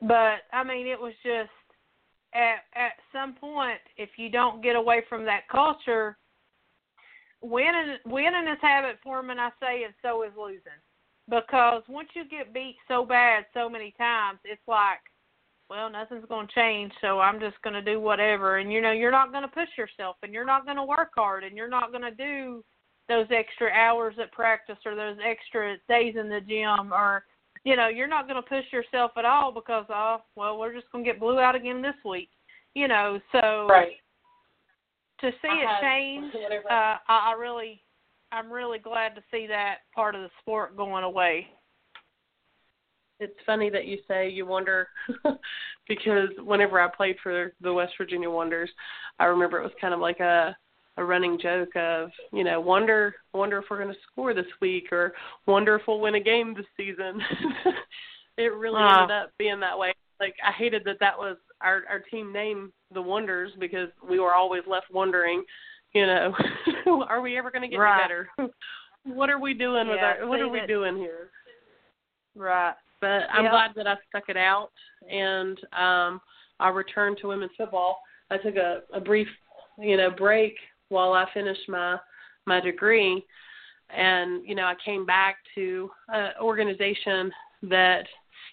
[0.02, 1.52] But I mean, it was just
[2.36, 6.18] at at some point if you don't get away from that culture,
[7.42, 10.80] winning winning is habit forming, I say, and so is losing.
[11.28, 15.00] Because once you get beat so bad so many times, it's like,
[15.70, 18.58] well, nothing's going to change, so I'm just going to do whatever.
[18.58, 21.12] And you know, you're not going to push yourself, and you're not going to work
[21.16, 22.64] hard, and you're not going to do
[23.08, 27.24] those extra hours at practice or those extra days in the gym, or
[27.66, 30.90] you know, you're not going to push yourself at all because, oh, well, we're just
[30.92, 32.30] going to get blew out again this week.
[32.74, 33.94] You know, so right
[35.22, 36.34] to see I it have, change,
[36.70, 37.82] uh, I, I really,
[38.32, 41.48] I'm really glad to see that part of the sport going away.
[43.20, 44.90] It's funny that you say you wonder
[45.88, 48.70] because whenever I played for the West Virginia Wonders,
[49.20, 50.56] I remember it was kind of like a
[50.98, 54.92] a running joke of you know wonder wonder if we're going to score this week
[54.92, 55.14] or
[55.46, 57.22] wonder if we'll win a game this season.
[58.38, 59.94] it really uh, ended up being that way.
[60.20, 64.34] Like I hated that that was our our team name the Wonders because we were
[64.34, 65.44] always left wondering,
[65.94, 66.34] you know,
[67.08, 68.02] are we ever going to get right.
[68.02, 68.30] better?
[69.04, 70.68] what are we doing yeah, with our what are we it.
[70.68, 71.30] doing here?
[72.36, 72.76] Right.
[73.02, 73.52] But I'm yep.
[73.52, 74.70] glad that I stuck it out
[75.10, 76.22] and um
[76.60, 78.00] I returned to women's football.
[78.32, 79.28] I took a, a brief,
[79.78, 80.56] you know, break
[80.90, 81.98] while I finished my
[82.46, 83.26] my degree
[83.96, 87.32] and you know I came back to an organization
[87.64, 88.06] that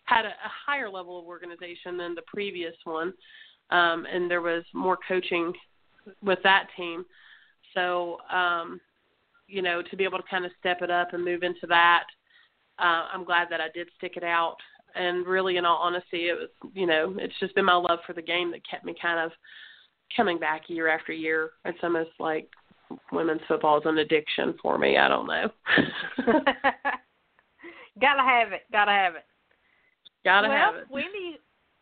[0.05, 3.13] had a, a higher level of organization than the previous one
[3.73, 5.53] um, and there was more coaching
[6.23, 7.05] with that team.
[7.75, 8.81] So, um,
[9.49, 12.05] you know, to be able to kind of step it up and move into that,
[12.79, 14.57] uh, I'm glad that I did stick it out.
[14.95, 18.13] And really, in all honesty, it was, you know, it's just been my love for
[18.13, 19.33] the game that kept me kind of
[20.17, 21.51] coming back year after year.
[21.65, 22.49] It's almost like
[23.13, 24.97] women's football is an addiction for me.
[24.97, 25.51] I don't know.
[28.01, 28.63] Gotta have it.
[28.73, 29.25] Gotta have it.
[30.25, 30.87] Gotta well, have it.
[30.91, 31.39] Wendy,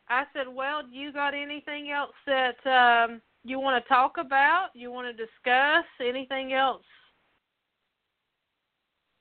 [0.09, 4.68] I said, well, you got anything else that um, you want to talk about?
[4.74, 6.83] You want to discuss anything else?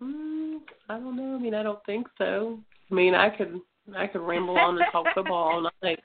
[0.01, 1.35] Mm, I don't know.
[1.35, 2.59] I mean, I don't think so.
[2.89, 3.59] I mean, I could
[3.95, 5.99] I could ramble on and talk football all night,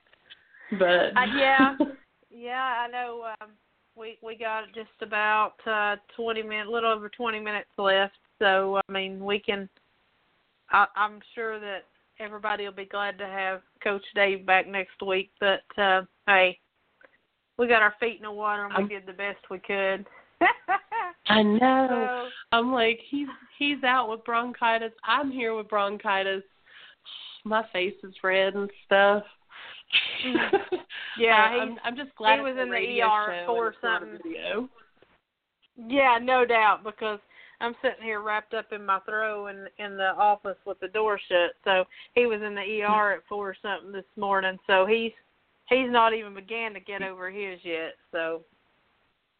[0.79, 1.77] but uh, yeah,
[2.35, 3.27] yeah, I know.
[3.41, 3.51] Um,
[3.97, 8.17] we we got just about uh, twenty minutes, a little over twenty minutes left.
[8.39, 9.69] So I mean, we can.
[10.71, 11.85] I, I'm sure that
[12.19, 15.31] everybody will be glad to have Coach Dave back next week.
[15.39, 16.59] But uh, hey,
[17.59, 20.07] we got our feet in the water and we I'm, did the best we could.
[21.29, 21.87] I know.
[21.89, 23.29] So, I'm like he's
[23.59, 24.93] he's out with bronchitis.
[25.05, 26.43] I'm here with bronchitis.
[27.45, 29.23] My face is red and stuff.
[31.19, 34.69] yeah, uh, I'm, I'm just glad he was in the ER for something.
[35.77, 37.19] Yeah, no doubt because
[37.61, 41.19] I'm sitting here wrapped up in my throw in in the office with the door
[41.29, 41.53] shut.
[41.65, 44.59] So he was in the ER at four something this morning.
[44.67, 45.13] So he's
[45.69, 47.95] he's not even began to get over his yet.
[48.13, 48.43] So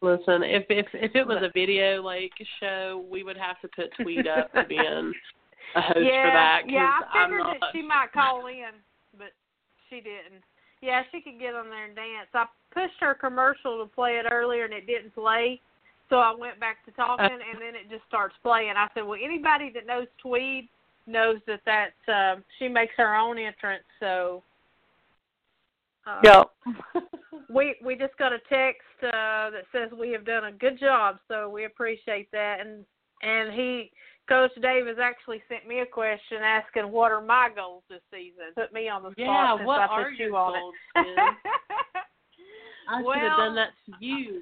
[0.01, 3.91] listen, if if if it was a video like show, we would have to put
[4.01, 5.13] Tweed up to be in
[5.75, 6.61] a host yeah, for that.
[6.67, 7.57] Yeah, I figured not...
[7.59, 8.71] that she might call in,
[9.95, 10.43] she didn't.
[10.81, 12.27] Yeah, she could get on there and dance.
[12.33, 15.61] I pushed her commercial to play it earlier and it didn't play.
[16.09, 18.73] So I went back to talking, and then it just starts playing.
[18.77, 20.69] I said, "Well, anybody that knows Tweed
[21.07, 24.43] knows that that's uh, she makes her own entrance." So,
[26.05, 26.43] uh, yeah.
[27.49, 31.17] we we just got a text uh, that says we have done a good job,
[31.27, 32.59] so we appreciate that.
[32.59, 32.85] And
[33.23, 33.91] and he,
[34.27, 38.53] Coach Dave, has actually sent me a question asking what are my goals this season.
[38.55, 41.33] Put me on the spot Yeah, since what I put your you on goals, it.
[42.87, 44.41] I should have done that to you.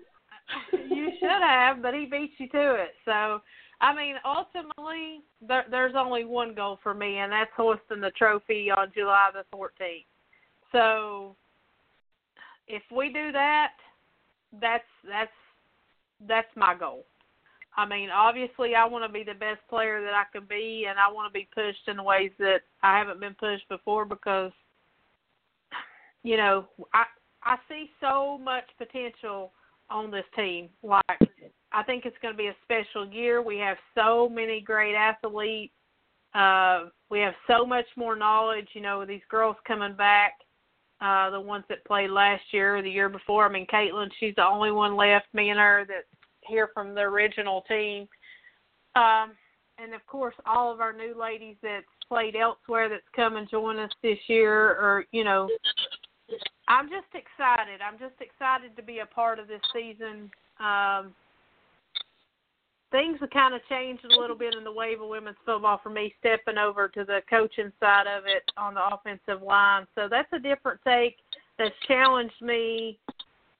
[0.89, 2.93] you should have, but he beat you to it.
[3.05, 3.41] So,
[3.81, 8.69] I mean, ultimately, there, there's only one goal for me, and that's hoisting the trophy
[8.71, 10.05] on July the 14th.
[10.71, 11.35] So,
[12.67, 13.73] if we do that,
[14.61, 15.31] that's that's
[16.27, 17.05] that's my goal.
[17.75, 20.99] I mean, obviously, I want to be the best player that I can be, and
[20.99, 24.51] I want to be pushed in ways that I haven't been pushed before because,
[26.23, 27.05] you know, I
[27.43, 29.51] I see so much potential
[29.89, 30.69] on this team.
[30.81, 31.19] Like,
[31.71, 33.41] I think it's going to be a special year.
[33.41, 35.73] We have so many great athletes.
[36.33, 38.67] Uh, we have so much more knowledge.
[38.73, 40.33] You know, these girls coming back,
[41.01, 43.45] uh, the ones that played last year or the year before.
[43.45, 45.25] I mean, Caitlin, she's the only one left.
[45.33, 46.07] Me and her that's
[46.47, 48.07] here from the original team.
[48.95, 49.31] Um,
[49.79, 53.79] and of course, all of our new ladies that's played elsewhere that's come and join
[53.79, 55.49] us this year, or you know,
[56.67, 57.81] I'm just excited.
[57.81, 60.29] I'm just excited to be a part of this season.
[60.59, 61.13] Um,
[62.91, 65.89] things have kind of changed a little bit in the wave of women's football for
[65.89, 69.87] me, stepping over to the coaching side of it on the offensive line.
[69.95, 71.17] So that's a different take
[71.57, 72.99] that's challenged me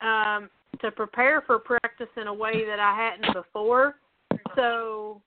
[0.01, 0.49] um,
[0.81, 3.95] to prepare for practice in a way that I hadn't before.
[4.55, 5.21] So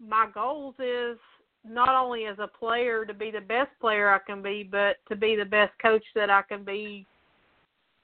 [0.00, 1.18] my goals is
[1.64, 5.16] not only as a player to be the best player I can be, but to
[5.16, 7.06] be the best coach that I can be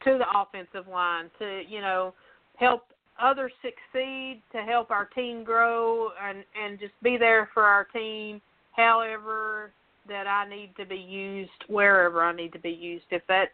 [0.05, 2.15] to the offensive line, to you know
[2.57, 2.85] help
[3.21, 8.41] others succeed, to help our team grow, and and just be there for our team.
[8.73, 9.73] However,
[10.07, 13.07] that I need to be used wherever I need to be used.
[13.11, 13.51] If that's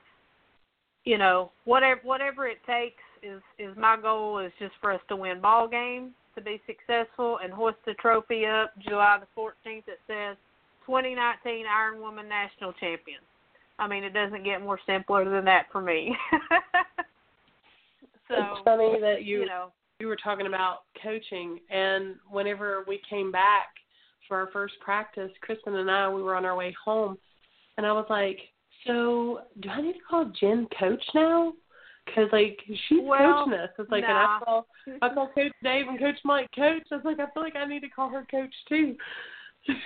[1.04, 5.16] you know whatever whatever it takes is is my goal is just for us to
[5.16, 9.84] win ball games, to be successful, and hoist the trophy up July the 14th.
[9.86, 10.36] It says
[10.86, 13.20] 2019 Iron Woman National Champion.
[13.78, 16.14] I mean, it doesn't get more simpler than that for me.
[18.28, 23.00] so it's funny that you you know you were talking about coaching, and whenever we
[23.08, 23.68] came back
[24.28, 27.16] for our first practice, Kristen and I, we were on our way home,
[27.76, 28.38] and I was like,
[28.86, 31.54] "So, do I need to call Jen coach now?"
[32.06, 33.70] Because like she's Well, coaching us.
[33.78, 34.40] It's like, and I nah.
[34.40, 34.66] call
[35.00, 36.82] I call Coach Dave and Coach Mike coach.
[36.90, 38.96] I was like, I feel like I need to call her coach too.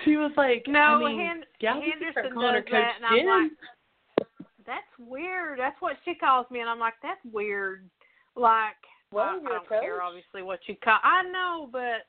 [0.03, 2.93] She was like, No, I mean, Hen- yeah, we can start Henderson does Coach that,
[2.97, 3.27] and I'm Jen.
[3.27, 4.27] like,
[4.65, 5.59] that's weird.
[5.59, 7.87] That's what she calls me, and I'm like, that's weird.
[8.35, 8.73] Like,
[9.11, 10.97] Well, I, I don't care, obviously, what you call.
[11.03, 12.07] I know, but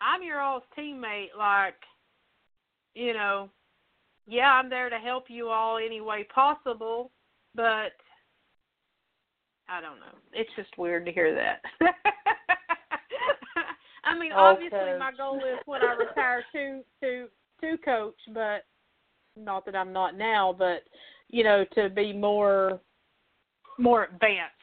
[0.00, 1.28] I'm your all's teammate.
[1.38, 1.76] Like,
[2.96, 3.48] you know,
[4.26, 7.12] yeah, I'm there to help you all any way possible,
[7.54, 7.92] but
[9.68, 10.16] I don't know.
[10.32, 11.62] It's just weird to hear that.
[14.04, 14.98] I mean, obviously, Okay.
[14.98, 17.28] my goal is when I retire to to
[17.60, 18.64] to coach, but
[19.36, 20.84] not that I'm not now, but
[21.28, 22.80] you know, to be more
[23.78, 24.54] more advanced.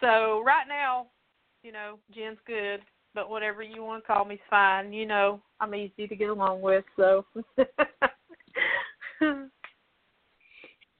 [0.00, 1.08] So right now,
[1.62, 2.80] you know, Jen's good,
[3.14, 4.92] but whatever you want to call me's fine.
[4.92, 7.24] You know, I'm easy to get along with, so.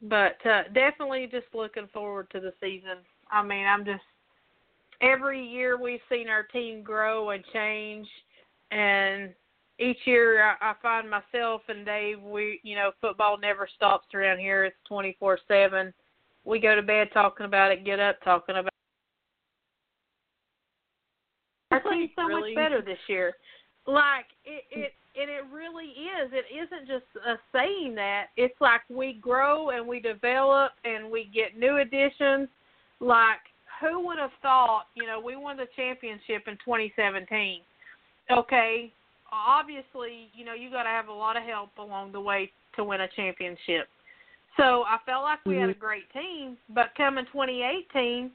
[0.03, 2.99] but uh, definitely just looking forward to the season.
[3.31, 4.03] I mean, I'm just
[5.01, 8.07] every year we've seen our team grow and change,
[8.71, 9.35] and
[9.79, 12.21] each year I, I find myself and Dave.
[12.23, 14.65] We, you know, football never stops around here.
[14.65, 15.93] It's twenty four seven.
[16.45, 18.69] We go to bed talking about it, get up talking about.
[21.71, 21.75] It.
[21.75, 22.55] Our team's so Really?
[22.55, 23.35] much better this year.
[23.87, 26.33] Like it, it, and it really is.
[26.33, 28.27] It isn't just us saying that.
[28.37, 32.49] It's like we grow and we develop and we get new additions.
[33.01, 33.41] Like
[33.81, 34.85] who would have thought?
[34.95, 37.61] You know, we won the championship in 2017.
[38.31, 38.93] Okay,
[39.33, 42.85] obviously, you know, you got to have a lot of help along the way to
[42.85, 43.89] win a championship.
[44.57, 45.81] So I felt like we had a mm-hmm.
[45.81, 48.31] great team, but coming 2018,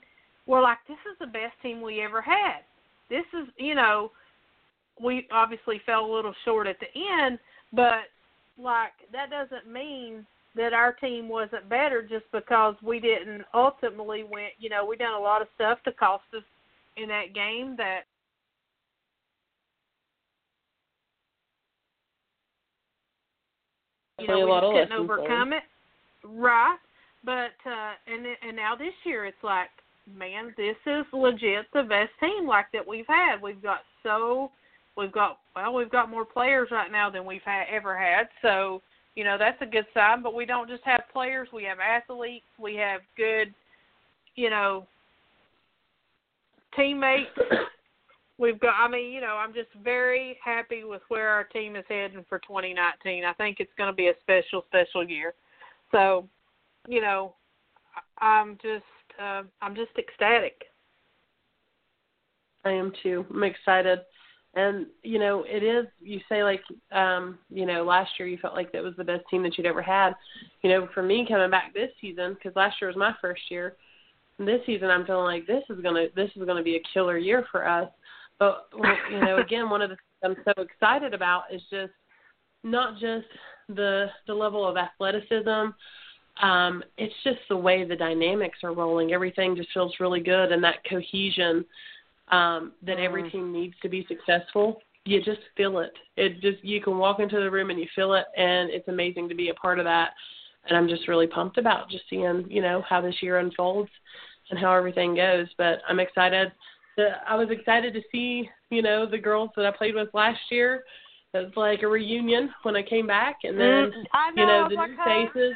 [0.45, 2.61] we're like, this is the best team we ever had.
[3.09, 4.11] This is, you know,
[5.01, 6.87] we obviously fell a little short at the
[7.23, 7.39] end,
[7.71, 8.11] but
[8.61, 14.47] like that doesn't mean that our team wasn't better just because we didn't ultimately win.
[14.57, 16.43] You know, we done a lot of stuff to cost us
[16.97, 18.01] in that game that
[24.19, 25.63] you know, we just couldn't overcome it.
[26.25, 26.77] Right.
[27.23, 29.69] But uh and and now this year it's like,
[30.17, 33.41] man, this is legit the best team like that we've had.
[33.41, 34.51] We've got so
[34.97, 38.27] we've got well, we've got more players right now than we've had ever had.
[38.41, 38.81] So,
[39.15, 42.45] you know, that's a good sign, but we don't just have players, we have athletes,
[42.59, 43.53] we have good
[44.39, 44.87] you know,
[46.75, 47.29] teammates.
[48.37, 48.75] We've got.
[48.79, 52.39] I mean, you know, I'm just very happy with where our team is heading for
[52.39, 53.25] 2019.
[53.25, 55.33] I think it's going to be a special, special year.
[55.91, 56.25] So,
[56.87, 57.33] you know,
[58.19, 58.85] I'm just,
[59.21, 60.53] uh, I'm just ecstatic.
[62.63, 63.25] I am too.
[63.29, 63.99] I'm excited.
[64.55, 65.85] And you know, it is.
[66.01, 66.61] You say like,
[66.91, 69.67] um, you know, last year you felt like that was the best team that you'd
[69.67, 70.13] ever had.
[70.63, 73.75] You know, for me coming back this season, because last year was my first year.
[74.39, 77.45] This season, I'm feeling like this is gonna this is gonna be a killer year
[77.51, 77.89] for us.
[78.39, 78.69] But
[79.09, 81.93] you know, again, one of the things I'm so excited about is just
[82.63, 83.27] not just
[83.67, 85.71] the the level of athleticism.
[86.41, 89.11] Um, it's just the way the dynamics are rolling.
[89.11, 91.65] Everything just feels really good, and that cohesion
[92.31, 93.05] um, that mm.
[93.05, 94.81] every team needs to be successful.
[95.05, 95.93] You just feel it.
[96.17, 99.29] It just you can walk into the room and you feel it, and it's amazing
[99.29, 100.11] to be a part of that.
[100.67, 103.89] And I'm just really pumped about just seeing you know how this year unfolds
[104.49, 105.47] and how everything goes.
[105.57, 106.51] But I'm excited.
[106.97, 110.39] To, I was excited to see you know the girls that I played with last
[110.51, 110.83] year.
[111.33, 114.67] It was like a reunion when I came back, and then mm, know, you know
[114.69, 115.31] the new hugs.
[115.33, 115.53] faces.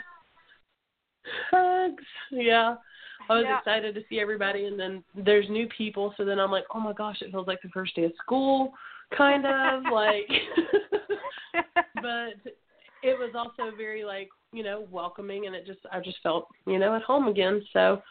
[1.52, 2.76] Hugs, yeah.
[3.34, 3.58] I was Yeah.
[3.58, 6.14] excited to see everybody, and then there's new people.
[6.18, 8.74] So then I'm like, oh my gosh, it feels like the first day of school,
[9.12, 10.30] kind of like.
[11.96, 12.36] but
[13.02, 16.78] it was also very like you know welcoming, and it just I just felt you
[16.78, 17.64] know at home again.
[17.74, 18.02] So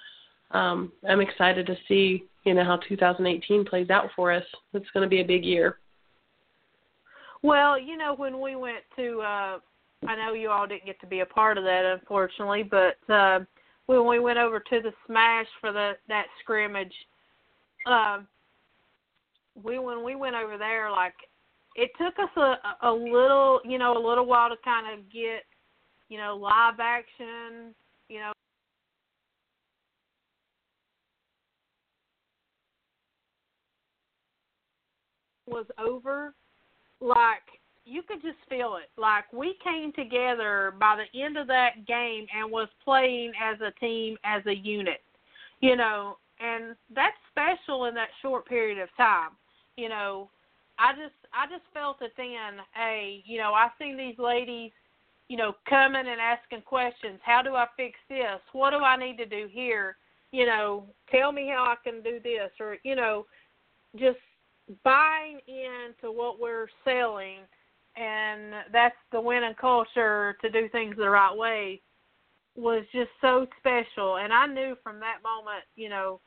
[0.51, 4.45] um I'm excited to see you know how 2018 plays out for us.
[4.75, 5.79] It's going to be a big year.
[7.43, 9.59] Well, you know, when we went to, uh
[10.07, 13.41] I know you all didn't get to be a part of that, unfortunately, but uh,
[13.93, 16.95] when we went over to the Smash for the that scrimmage,
[17.87, 18.27] um,
[19.63, 21.15] we when we went over there, like
[21.77, 25.45] it took us a a little, you know, a little while to kind of get,
[26.09, 27.75] you know, live action,
[28.09, 28.33] you know.
[35.49, 36.35] was over
[37.01, 37.43] like
[37.93, 38.89] you could just feel it.
[38.99, 43.71] Like we came together by the end of that game and was playing as a
[43.79, 45.03] team, as a unit.
[45.61, 49.31] You know, and that's special in that short period of time.
[49.77, 50.31] You know,
[50.79, 54.73] I just I just felt it then, hey, you know, I seen these ladies,
[55.29, 57.21] you know, coming and asking questions.
[57.23, 58.41] How do I fix this?
[58.53, 59.97] What do I need to do here?
[60.31, 63.27] You know, tell me how I can do this or, you know,
[63.97, 64.19] just
[64.83, 67.41] buying into what we're selling
[67.97, 71.81] and that's the winning culture to do things the right way
[72.55, 76.21] was just so special and I knew from that moment, you know,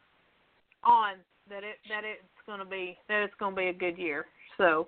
[0.84, 1.16] on
[1.50, 2.24] that it that it's
[2.60, 4.26] to be that it's to be a good year.
[4.58, 4.88] So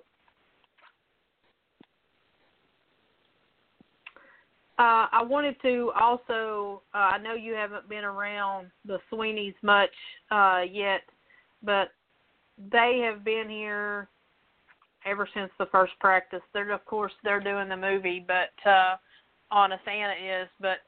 [4.78, 6.82] Uh, I wanted to also.
[6.94, 9.90] Uh, I know you haven't been around the Sweeneys much
[10.30, 11.00] uh, yet,
[11.64, 11.88] but
[12.70, 14.08] they have been here
[15.08, 16.42] ever since the first practice.
[16.52, 18.96] They're of course they're doing the movie, but uh
[19.50, 20.78] on a Santa is, but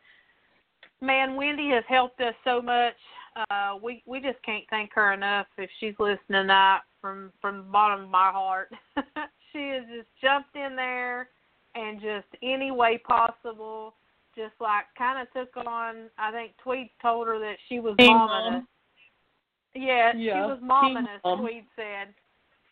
[1.01, 2.95] man, Wendy has helped us so much.
[3.51, 7.63] Uh we we just can't thank her enough if she's listening tonight from from the
[7.65, 8.71] bottom of my heart.
[9.53, 11.29] she has just jumped in there
[11.75, 13.95] and just any way possible
[14.37, 18.11] just like kind of took on I think Tweed told her that she was Team
[18.11, 18.55] momming mom.
[18.57, 18.63] us.
[19.75, 21.41] Yeah, she was momming team us, mom.
[21.41, 22.15] Tweed said.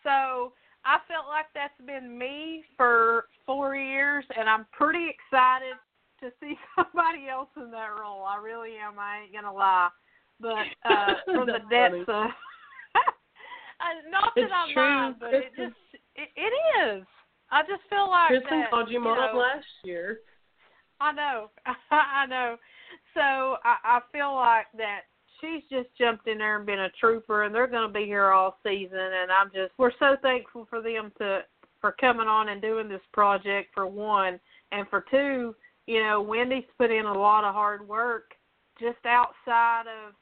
[0.02, 0.52] So
[0.88, 5.76] I felt like that's been me for four years, and I'm pretty excited
[6.20, 8.24] to see somebody else in that role.
[8.24, 8.98] I really am.
[8.98, 9.90] I ain't gonna lie,
[10.40, 12.08] but uh, from the depths funny.
[12.08, 12.30] of
[14.10, 14.82] not that It's I'm true.
[14.82, 15.76] lying, but it just
[16.16, 17.04] it, it is.
[17.50, 20.20] I just feel like Kristen that, called you mom last year.
[21.02, 21.50] I know,
[21.90, 22.56] I know.
[23.12, 25.02] So I, I feel like that
[25.40, 28.30] she's just jumped in there and been a trooper, and they're going to be here
[28.30, 28.98] all season.
[28.98, 31.40] And I'm just we're so thankful for them to
[31.80, 34.40] for coming on and doing this project for one,
[34.72, 35.54] and for two,
[35.86, 38.32] you know, Wendy's put in a lot of hard work
[38.80, 40.14] just outside of,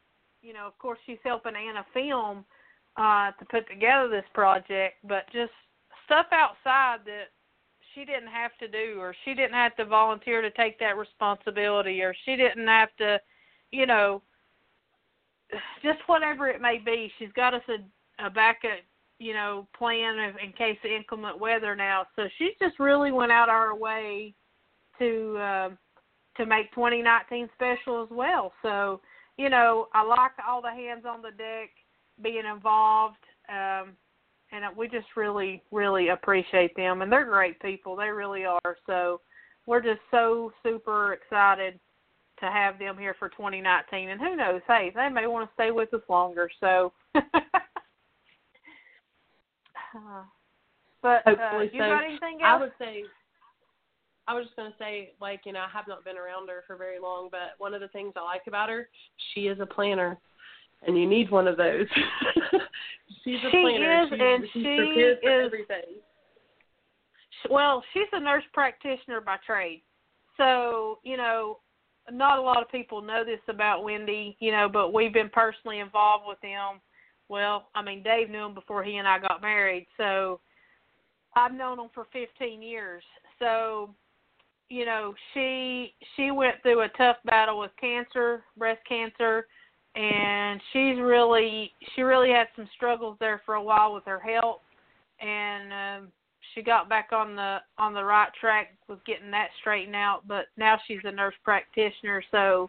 [0.43, 2.45] you know, of course she's helping Anna film
[2.97, 5.53] uh to put together this project, but just
[6.05, 7.29] stuff outside that
[7.95, 12.03] she didn't have to do or she didn't have to volunteer to take that responsibility
[12.03, 13.19] or she didn't have to
[13.73, 14.23] you know
[15.83, 18.79] just whatever it may be she's got us a, a backup
[19.19, 22.07] you know plan if, in case of inclement weather now.
[22.17, 24.35] So she just really went out our way
[24.99, 25.79] to um
[26.37, 28.53] to make 2019 special as well.
[28.63, 29.01] So
[29.37, 31.71] you know i like all the hands on the deck
[32.23, 33.17] being involved
[33.49, 33.93] um
[34.53, 37.03] and we just really really appreciate them.
[37.03, 37.97] And they're great people.
[37.97, 38.77] They really are.
[38.87, 39.21] So
[39.67, 41.81] we're just so super excited
[42.41, 44.09] to have them here for 2019.
[44.11, 44.61] And who knows?
[44.67, 46.51] Hey, they may want to stay with us longer.
[46.61, 46.93] So.
[49.95, 50.25] Uh,
[51.03, 51.89] but Hopefully uh, you so.
[51.89, 52.45] got anything else?
[52.45, 53.05] I would say
[54.29, 56.65] I was just going to say, like, you know, I have not been around her
[56.67, 58.89] for very long, but one of the things I like about her,
[59.33, 60.19] she is a planner,
[60.87, 61.87] and you need one of those.
[63.25, 64.03] she's a She planner.
[64.05, 66.01] is, and she for is- everything.
[67.51, 69.83] Well, she's a nurse practitioner by trade.
[70.37, 71.59] So, you know,
[72.11, 75.81] not a lot of people know this about Wendy, you know, but we've been personally
[75.81, 76.81] involved with him.
[77.29, 79.87] Well, I mean, Dave knew him before he and I got married.
[79.97, 80.41] So
[81.35, 83.03] I've known him for 15 years.
[83.39, 83.91] So,
[84.69, 89.47] you know, she she went through a tough battle with cancer, breast cancer,
[89.97, 94.61] and she's really she really had some struggles there for a while with her health
[95.21, 96.13] and um
[96.57, 100.47] she got back on the on the right track with getting that straightened out but
[100.57, 102.69] now she's a nurse practitioner so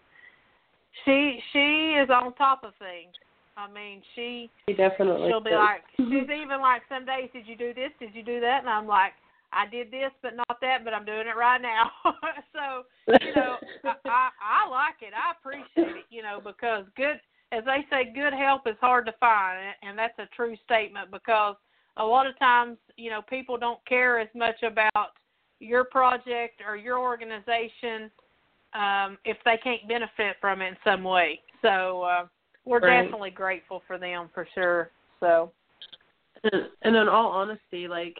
[1.05, 3.13] she she is on top of things
[3.55, 5.29] i mean she She definitely.
[5.29, 5.55] she'll be is.
[5.55, 8.69] like she's even like some days did you do this did you do that and
[8.69, 9.13] i'm like
[9.53, 11.89] i did this but not that but i'm doing it right now
[12.53, 12.83] so
[13.21, 13.55] you know
[13.85, 14.29] I, I
[14.65, 17.19] i like it i appreciate it you know because good
[17.53, 21.55] as they say good help is hard to find and that's a true statement because
[21.99, 25.11] a lot of times you know people don't care as much about
[25.59, 28.11] your project or your organization
[28.73, 32.25] um if they can't benefit from it in some way so uh
[32.65, 33.03] we're Right.
[33.03, 35.51] definitely grateful for them for sure so
[36.43, 38.15] and, and in all honesty, like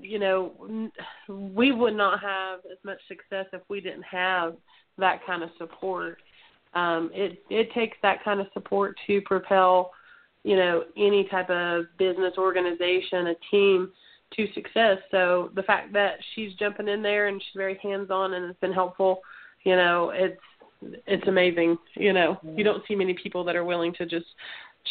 [0.00, 0.90] you know,
[1.28, 4.56] we would not have as much success if we didn't have
[4.98, 6.18] that kind of support.
[6.74, 9.92] Um, it it takes that kind of support to propel,
[10.44, 13.90] you know, any type of business organization, a team
[14.36, 14.98] to success.
[15.10, 18.60] So the fact that she's jumping in there and she's very hands on and it's
[18.60, 19.20] been helpful,
[19.64, 20.40] you know, it's
[21.06, 21.78] it's amazing.
[21.96, 24.26] You know, you don't see many people that are willing to just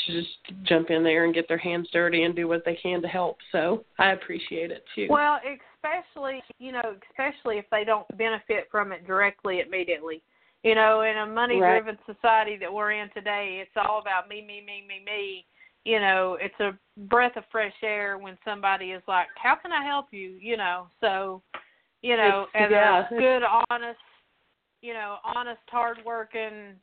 [0.08, 3.00] to just jump in there and get their hands dirty and do what they can
[3.04, 3.38] to help.
[3.52, 5.08] So I appreciate it too.
[5.10, 5.40] Well,
[5.78, 10.24] especially you know, especially if they don't benefit from it directly immediately.
[10.64, 14.41] You know, in a money driven society that we're in today, it's all about me,
[14.41, 15.45] me, me, me, me.
[15.84, 16.77] You know, it's a
[17.07, 20.38] breath of fresh air when somebody is like, How can I help you?
[20.40, 21.41] You know, so
[22.02, 23.07] you know, It's- and yeah.
[23.10, 23.99] a good, honest
[24.84, 26.76] you know, honest, hard working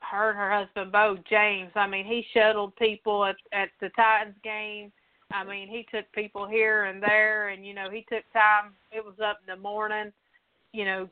[0.00, 1.72] her and her husband Bo James.
[1.74, 4.92] I mean, he shuttled people at at the Titans game.
[5.32, 8.74] I mean, he took people here and there, and you know, he took time.
[8.92, 10.12] It was up in the morning,
[10.72, 11.08] you know,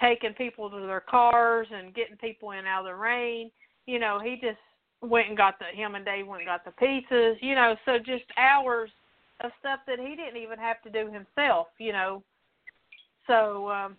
[0.00, 3.50] taking people to their cars and getting people in out of the rain.
[3.86, 4.58] You know, he just
[5.02, 7.36] went and got the him and Dave went and got the pizzas.
[7.40, 8.90] You know, so just hours
[9.40, 11.68] of stuff that he didn't even have to do himself.
[11.78, 12.22] You know,
[13.26, 13.96] so um,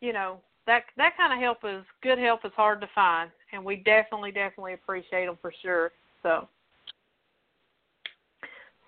[0.00, 3.64] you know that that kind of help is good help is hard to find, and
[3.64, 5.92] we definitely definitely appreciate them for sure.
[6.22, 6.48] So.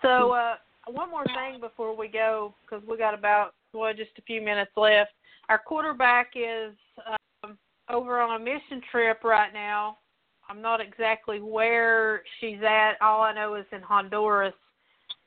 [0.02, 0.54] So uh,
[0.86, 4.72] one more thing before we go, because we got about well just a few minutes
[4.76, 5.12] left.
[5.48, 6.74] Our quarterback is
[7.44, 9.98] um, over on a mission trip right now.
[10.48, 12.94] I'm not exactly where she's at.
[13.01, 14.55] All I know is in Honduras,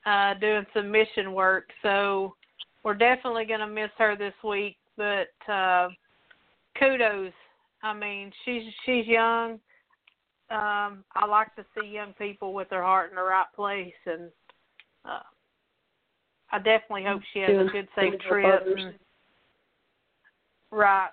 [0.06, 1.70] uh, doing some mission work.
[1.82, 2.36] So
[2.84, 4.78] we're definitely going to miss her this week.
[4.98, 5.90] But uh,
[6.78, 7.32] kudos.
[7.82, 9.60] I mean, she's she's young.
[10.50, 14.30] Um, I like to see young people with their heart in the right place, and
[15.04, 15.20] uh,
[16.54, 18.64] I definitely hope she has a good, safe trip.
[18.78, 18.94] And,
[20.70, 21.10] right.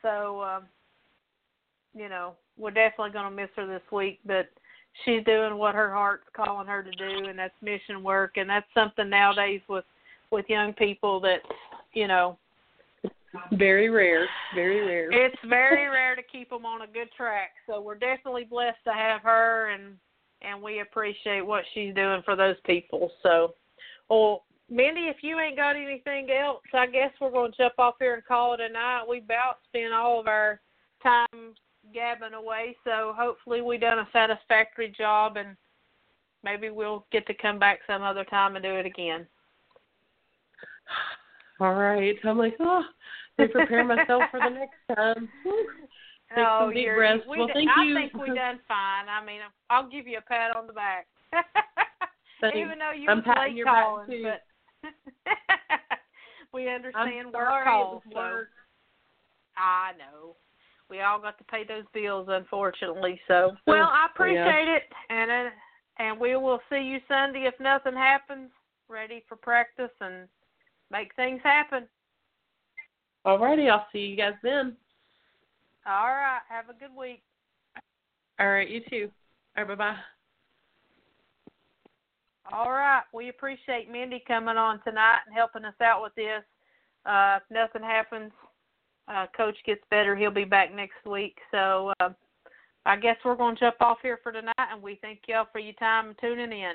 [0.00, 0.62] So, um,
[1.92, 4.48] you know, we're definitely going to miss her this week, but
[5.04, 8.66] she's doing what her heart's calling her to do, and that's mission work, and that's
[8.74, 9.84] something nowadays with
[10.30, 11.38] with young people that,
[11.92, 12.36] you know,
[13.52, 14.26] Very rare.
[14.54, 15.08] Very rare.
[15.12, 17.50] it's very rare to keep them on a good track.
[17.66, 19.96] So we're definitely blessed to have her, and
[20.42, 23.10] and we appreciate what she's doing for those people.
[23.22, 23.54] So,
[24.08, 27.94] well, Mindy, if you ain't got anything else, I guess we're going to jump off
[28.00, 29.04] here and call it a night.
[29.08, 30.60] We about spent all of our
[31.02, 31.54] time
[31.94, 35.56] gabbing away, so hopefully we done a satisfactory job, and
[36.42, 39.26] maybe we'll get to come back some other time and do it again.
[41.60, 42.16] All right.
[42.24, 42.82] I'm like, oh,
[43.38, 45.28] I prepare myself for the next time.
[46.34, 47.22] Take oh, some deep breaths.
[47.30, 47.94] We Well, d- thank I you.
[47.94, 49.06] think we done fine.
[49.08, 49.40] I mean,
[49.70, 51.06] I'll give you a pat on the back.
[52.54, 54.42] Even though you I'm was late calling, but
[56.52, 58.02] we understand I'm work sorry, calls.
[58.06, 58.48] it work.
[59.56, 60.36] I know.
[60.88, 63.20] We all got to pay those bills, unfortunately.
[63.26, 65.50] So, well, I appreciate it, and uh,
[65.98, 68.50] and we will see you Sunday if nothing happens.
[68.88, 70.28] Ready for practice and
[70.92, 71.88] make things happen.
[73.24, 73.68] All righty.
[73.68, 74.76] I'll see you guys then.
[75.84, 76.40] All right.
[76.48, 77.22] Have a good week.
[78.38, 79.10] All right, you too.
[79.56, 79.96] All right, bye bye.
[82.52, 83.02] All right.
[83.12, 86.42] We appreciate Mindy coming on tonight and helping us out with this.
[87.04, 88.32] Uh, if nothing happens,
[89.08, 91.38] uh, Coach gets better, he'll be back next week.
[91.50, 92.10] So uh,
[92.84, 95.58] I guess we're going to jump off here for tonight, and we thank y'all for
[95.58, 96.74] your time tuning in.